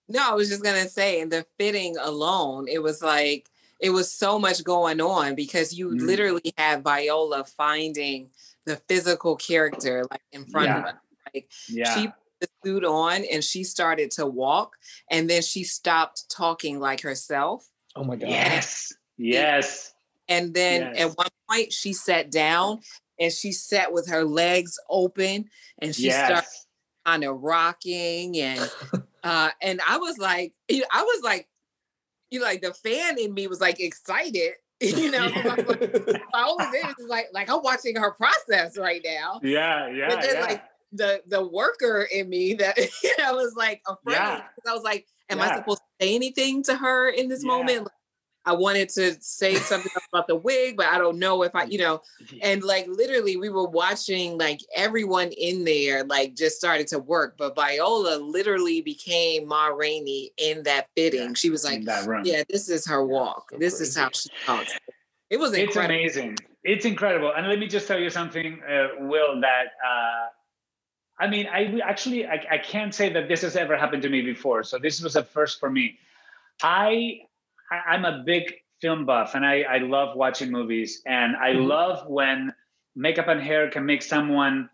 [0.08, 3.50] No, I was just gonna say, in the fitting alone, it was like
[3.80, 6.00] it was so much going on because you Mm.
[6.06, 8.30] literally had Viola finding
[8.64, 10.82] the physical character like in front of Yeah.
[10.92, 11.00] her.
[11.34, 11.94] Like Yeah.
[11.94, 14.76] she put the suit on and she started to walk,
[15.10, 17.68] and then she stopped talking like herself.
[17.94, 18.28] Oh my god.
[18.28, 19.92] yes, yes,
[20.28, 21.00] And then Yes.
[21.12, 22.80] at one point she sat down
[23.18, 25.48] and she sat with her legs open
[25.78, 26.48] and she started
[27.06, 28.68] kind of rocking and
[29.22, 31.48] uh and I was like I was like
[32.30, 35.66] you know like the fan in me was like excited you know 'cause I was
[35.68, 35.90] like,
[36.34, 40.34] Viola Davis is like like I'm watching her process right now Yeah, yeah, but then
[40.36, 40.40] yeah.
[40.42, 40.62] like
[40.92, 44.42] the the worker in me that you know was like afraid Yeah.
[44.54, 47.48] because I was like am I supposed to say anything to her in this Yeah.
[47.48, 47.88] moment
[48.46, 51.78] I wanted to say something about the wig, but I don't know if I, you
[51.78, 52.02] know,
[52.40, 57.34] and like literally we were watching like everyone in there like just started to work.
[57.36, 61.34] But Viola literally became Ma Rainey in that fitting.
[61.34, 62.22] She was like, in that room.
[62.24, 63.50] Yeah, this is her walk.
[63.58, 64.72] this is how she talks.
[65.28, 65.96] It was incredible.
[65.96, 66.36] it's amazing.
[66.62, 67.32] It's incredible.
[67.36, 70.28] And let me just tell you something, uh, Will, that uh,
[71.18, 74.22] I mean, I actually I, I can't say that this has ever happened to me
[74.22, 74.62] before.
[74.62, 75.98] So this was a first for me.
[76.62, 77.22] I
[77.70, 81.66] I- I'm a big film buff and I, I love watching movies and I Mhm.
[81.66, 82.54] love when
[82.94, 84.68] makeup and hair can make someone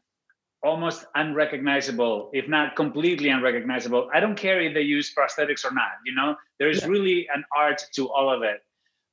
[0.62, 4.08] almost unrecognizable, if not completely unrecognizable.
[4.14, 6.88] I don't care if they use prosthetics or not, you know, there's Yeah.
[6.88, 8.62] really an art to all of it.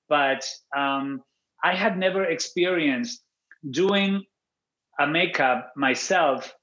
[0.08, 1.24] But um,
[1.64, 3.24] I had never experienced
[3.72, 4.26] doing
[5.00, 6.54] a makeup myself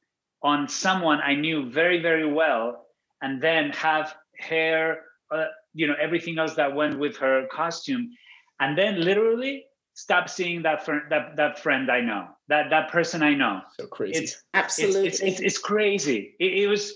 [0.43, 2.87] on someone I knew very, very well,
[3.23, 5.47] and then have hair, uh,
[5.77, 8.11] you know, everything else that went with her costume,
[8.61, 9.65] and then literally
[9.95, 13.61] stop seeing that friend, that that friend I know, that that person I know.
[13.79, 14.25] So crazy.
[14.25, 15.09] It's Absolutely.
[15.09, 16.35] it's it's, it's crazy.
[16.41, 16.93] It, it was.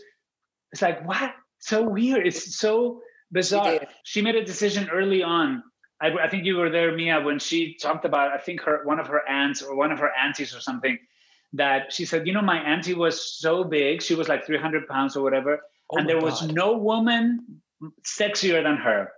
[0.72, 1.34] It's like what?
[1.58, 2.26] So weird.
[2.26, 3.00] It's so
[3.30, 3.78] bizarre.
[3.78, 3.88] did.
[4.04, 5.62] She made a decision early on.
[6.02, 8.32] I, I think you were there, Mia, when she talked about.
[8.32, 10.98] I think her one of her aunts or one of her aunties or something
[11.52, 15.16] that she said, you know, my auntie was so big, she was like 300 pounds
[15.16, 15.60] or whatever,
[15.90, 17.60] Oh and my there was no woman
[18.04, 19.10] sexier than her.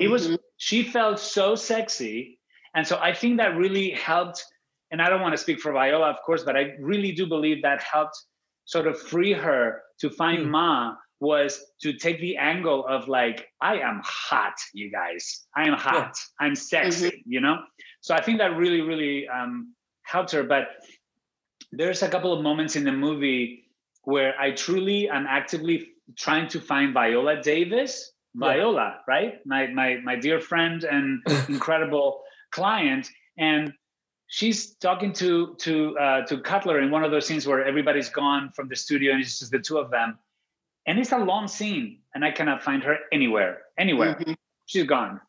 [0.00, 0.36] It was mm-hmm.
[0.56, 2.38] she felt so sexy,
[2.74, 4.44] and so I think that really helped.
[4.90, 7.62] And I don't want to speak for Viola, of course, but I really do believe
[7.62, 8.16] that helped
[8.64, 10.50] sort of free her to find mm.
[10.50, 15.46] Ma was to take the angle of like, I am hot, you guys.
[15.56, 16.14] I am hot.
[16.40, 17.16] I'm sexy, mm-hmm.
[17.32, 17.58] you know?
[18.02, 20.42] So I think that really, really um, helped her.
[20.42, 20.68] But
[21.72, 23.70] there's a couple of moments in the movie
[24.02, 28.12] where I truly am actively trying to find Viola Davis.
[28.34, 28.48] Yeah.
[28.48, 29.34] Viola, right?
[29.46, 33.08] My my my dear friend and incredible client.
[33.38, 33.72] And
[34.26, 38.50] she's talking to to uh, to Cutler in one of those scenes where everybody's gone
[38.54, 40.18] from the studio and it's just the two of them.
[40.86, 43.62] And it's a long scene, and I cannot find her anywhere.
[43.78, 44.20] Anywhere.
[44.66, 45.20] She's gone.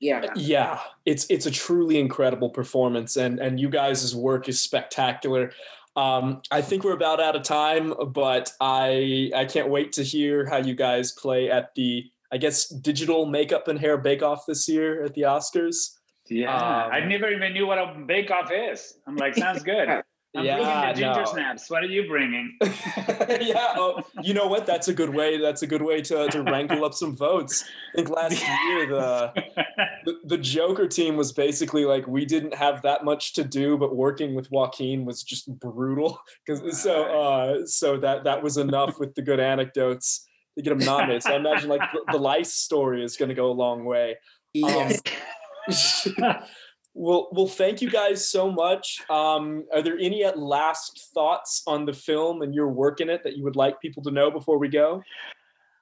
[0.00, 0.26] Yeah.
[0.34, 5.52] Yeah, it's it's a truly incredible performance, and and you guys' work is spectacular.
[5.94, 10.46] Um, I think we're about out of time, but I I can't wait to hear
[10.46, 14.68] how you guys play at the I guess digital makeup and hair bake off this
[14.68, 15.98] year at the Oscars.
[16.28, 18.94] Yeah, Um, I never even knew what a bake off is.
[19.06, 19.88] I'm like, sounds good.
[20.34, 21.32] I'm Yeah, bringing the ginger no.
[21.32, 21.70] snaps.
[21.70, 22.56] What are you bringing?
[22.62, 24.64] yeah, oh, you know what?
[24.64, 25.36] That's a good way.
[25.38, 27.64] That's a good way to, to wrangle up some votes.
[27.92, 29.32] I think last year the,
[30.06, 33.94] the the Joker team was basically like we didn't have that much to do, but
[33.94, 36.18] working with Joaquin was just brutal.
[36.46, 40.26] Because so uh, so that that was enough with the good anecdotes
[40.56, 41.24] to get him nominated.
[41.24, 44.16] So I imagine like the, the lice story is going to go a long way.
[44.64, 44.92] Um,
[46.94, 49.00] well, well, thank you guys so much.
[49.08, 53.36] Um, are there any last thoughts on the film and your work in it that
[53.36, 55.02] you would like people to know before we go?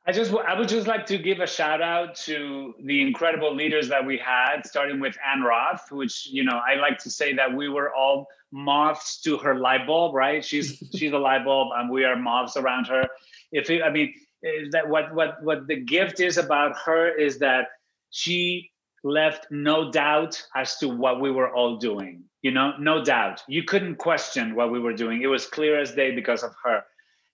[0.06, 3.88] I just I would just like to give a shout out to the incredible leaders
[3.88, 7.54] that we had, starting with Ann Roth, which you know I like to say that
[7.54, 10.44] we were all moths to her light bulb, right?
[10.44, 13.06] She's she's a light bulb, and we are moths around her.
[13.52, 17.38] If it, I mean is that what what what the gift is about her is
[17.40, 17.68] that
[18.10, 18.69] she
[19.02, 22.24] left no doubt as to what we were all doing.
[22.42, 23.42] You know, no doubt.
[23.48, 25.22] You couldn't question what we were doing.
[25.22, 26.82] It was clear as day because of her.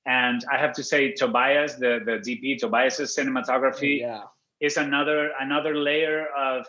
[0.07, 4.23] And I have to say, Tobias, the the DP, Tobias's cinematography Yeah.
[4.61, 6.67] is another another layer of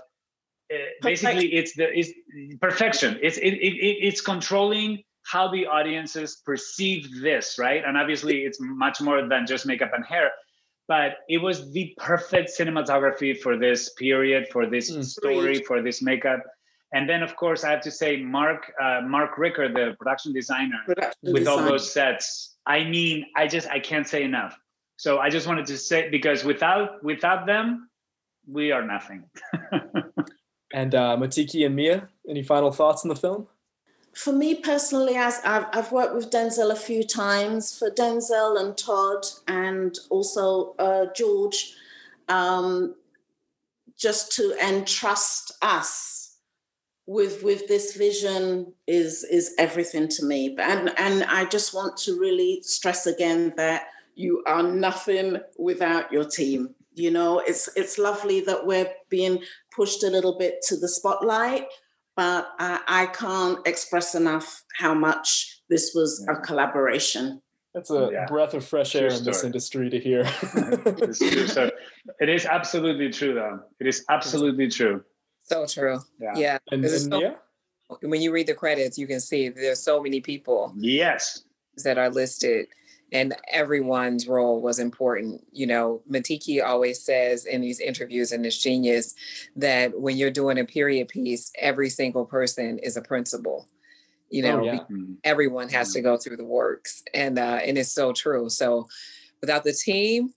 [0.74, 2.12] uh, basically it's the it's
[2.60, 3.18] perfection.
[3.22, 7.84] It's it, it, it- it's controlling how the audiences perceive this, right?
[7.86, 10.32] And obviously, it's much more than just makeup and hair.
[10.88, 16.42] But it was the perfect cinematography for this period, for this story, for this makeup.
[16.94, 20.80] And then, of course, I have to say, Mark uh, Mark Ricker, the production designer,
[20.86, 22.56] Production with all those sets.
[22.66, 24.58] I mean, I just I can't say enough.
[24.96, 27.90] So I just wanted to say because without without them,
[28.48, 29.26] we are nothing.
[30.74, 33.48] And uh, Matiki and Mia, any final thoughts on the film?
[34.18, 38.76] For me personally, as I've, I've worked with Denzel a few times, for Denzel and
[38.76, 41.76] Todd, and also uh, George,
[42.28, 42.96] um,
[43.96, 46.38] just to entrust us
[47.06, 50.56] with with this vision is is everything to me.
[50.60, 56.26] And and I just want to really stress again that you are nothing without your
[56.26, 56.74] team.
[56.96, 61.68] You know, it's it's lovely that we're being pushed a little bit to the spotlight,
[62.18, 66.44] but I, I can't express enough how much this was a mm.
[66.44, 67.42] collaboration.
[67.76, 68.26] That's a Yeah.
[68.26, 70.24] breath of fresh True air in this industry to hear.
[71.08, 71.48] It's true.
[71.48, 71.70] So
[72.20, 73.60] it is absolutely true, though.
[73.80, 75.04] It is absolutely true.
[75.44, 76.00] So true.
[76.20, 76.34] Yeah.
[76.36, 76.58] Yeah.
[76.72, 77.36] And, This and so- Mia?
[78.02, 81.44] when you read the credits, you can see there's so many people Yes.
[81.84, 82.68] that are listed
[83.12, 85.46] and everyone's role was important.
[85.52, 89.16] You know, Matiki always says in these interviews and it's genius
[89.56, 93.68] that when you're doing a period piece, every single person is a principal.
[94.30, 94.80] You Oh, know, yeah.
[94.92, 95.16] Mm.
[95.24, 98.50] everyone has to go through the works and uh and it's so true.
[98.50, 98.88] So
[99.40, 100.34] without the team,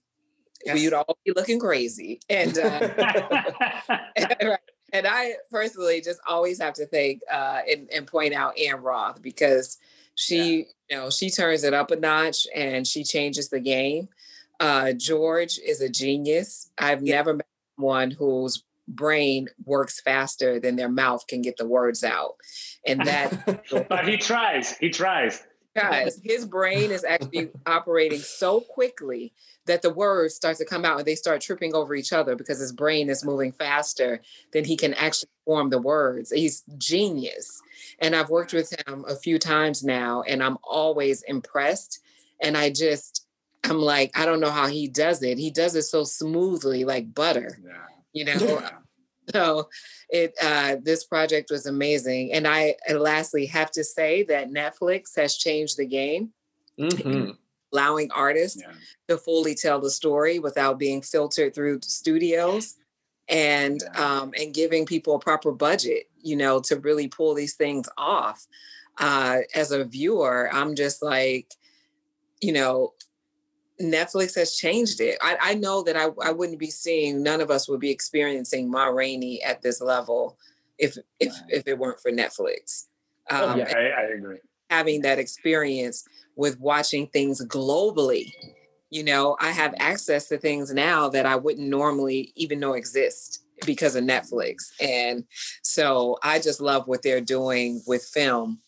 [0.65, 2.21] we'd all be looking crazy.
[2.29, 3.37] And uh
[4.93, 9.21] and I personally just always have to thank uh, and, and point out Ann Roth
[9.21, 9.77] because
[10.15, 14.09] she, you know, she turns it up a notch and she changes the game.
[14.59, 16.69] Uh, George is a genius.
[16.77, 17.47] I've never met
[17.77, 22.35] one whose brain works faster than their mouth can get the words out,
[22.85, 24.77] and that but he tries.
[24.77, 25.41] He tries.
[25.75, 29.33] Guys, his brain is actually operating so quickly
[29.65, 32.59] that the words start to come out and they start tripping over each other because
[32.59, 34.21] his brain is moving faster
[34.53, 36.31] than he can actually form the words.
[36.31, 37.61] He's genius.
[37.99, 41.99] And I've worked with him a few times now and I'm always impressed.
[42.41, 43.25] And I just,
[43.63, 45.37] I'm like, I don't know how he does it.
[45.37, 47.59] He does it so smoothly, like butter.
[47.63, 47.77] Yeah.
[48.13, 48.69] You know,
[49.33, 49.69] So
[50.09, 55.15] it uh, this project was amazing, and I and lastly have to say that Netflix
[55.15, 56.33] has changed the game,
[56.79, 57.37] Mhm.
[57.73, 58.61] allowing artists
[59.07, 62.75] to fully tell the story without being filtered through studios,
[63.29, 67.87] and um, and giving people a proper budget, you know, to really pull these things
[67.97, 68.47] off.
[68.97, 71.53] Uh, as a viewer, I'm just like,
[72.41, 72.93] you know,
[73.81, 75.17] Netflix has changed it.
[75.21, 78.69] I, I know that I, I wouldn't be seeing, none of us would be experiencing
[78.69, 80.37] Ma Rainey at this level
[80.77, 82.87] if if if it weren't for Netflix.
[83.29, 84.39] Oh, Um, yeah, I, I agree.
[84.69, 86.03] having that experience
[86.35, 88.31] with watching things globally.
[88.89, 93.43] You know, I have access to things now that I wouldn't normally even know exist
[93.65, 94.71] because of Netflix.
[94.81, 95.23] And
[95.61, 98.59] so I just love what they're doing with film,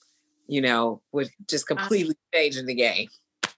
[0.48, 3.08] you know, with just completely changing the game.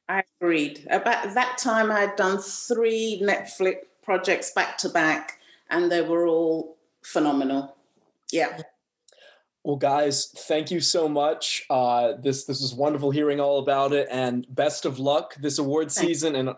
[0.08, 0.86] I agreed.
[0.90, 6.28] About that time, I had done three Netflix projects back to back, and they were
[6.28, 7.76] all phenomenal.
[8.32, 8.62] Yeah.
[9.64, 11.66] Well, guys, thank you so much.
[11.72, 15.92] Uh, this this was wonderful hearing all about it, and best of luck this award
[15.92, 16.52] season, and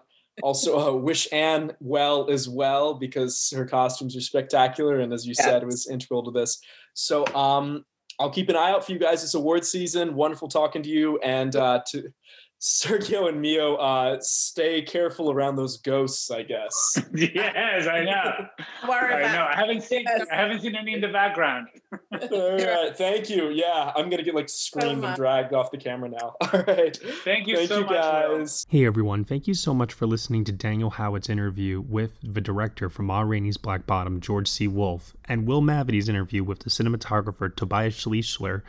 [0.43, 5.33] also uh, wish Ann well as well because her costumes are spectacular, and as you
[5.33, 6.59] said, it was integral to this.
[6.95, 7.85] So, um,
[8.19, 10.15] I'll keep an eye out for you guys this award season.
[10.15, 12.11] Wonderful talking to you, and uh, to
[12.59, 16.31] Sergio and Mia, uh, stay careful around those ghosts.
[16.31, 16.97] I guess.
[17.13, 18.47] yes, I know.
[18.89, 19.47] Worry I know.
[19.49, 20.05] I haven't seen.
[20.07, 21.67] I haven't seen any in the background.
[21.91, 23.49] All right, thank you.
[23.49, 26.35] Yeah, I'm gonna get like screamed and dragged off the camera now.
[26.41, 28.38] All right, Thank you thank so you much, Will.
[28.38, 28.65] guys.
[28.69, 32.89] Hey everyone, thank you so much for listening to Daniel Howat's interview with the director
[32.89, 34.67] from Ma Rainey's Black Bottom, George C.
[34.67, 38.63] Wolfe, and Will Mavity's interview with the cinematographer Tobias Schliessler,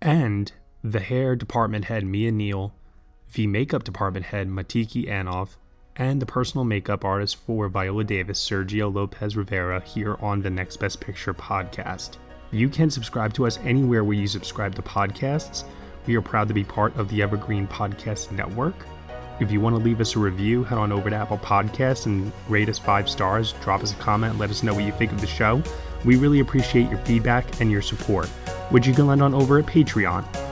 [0.00, 0.52] and
[0.84, 2.72] the hair department head Mia Neal,
[3.32, 5.56] the makeup department head Matiki Anoff,
[5.96, 10.78] and the personal makeup artist for Viola Davis, Sergio Lopez Rivera, here on the Next
[10.78, 12.16] Best Picture podcast.
[12.50, 15.64] You can subscribe to us anywhere where you subscribe to podcasts.
[16.06, 18.74] We are proud to be part of the Evergreen Podcast Network.
[19.40, 22.32] If you want to leave us a review, head on over to Apple Podcasts and
[22.48, 23.54] rate us five stars.
[23.62, 25.62] Drop us a comment, let us know what you think of the show.
[26.04, 28.28] We really appreciate your feedback and your support,
[28.70, 30.51] which you can lend on over at Patreon.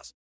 [0.01, 0.21] plus.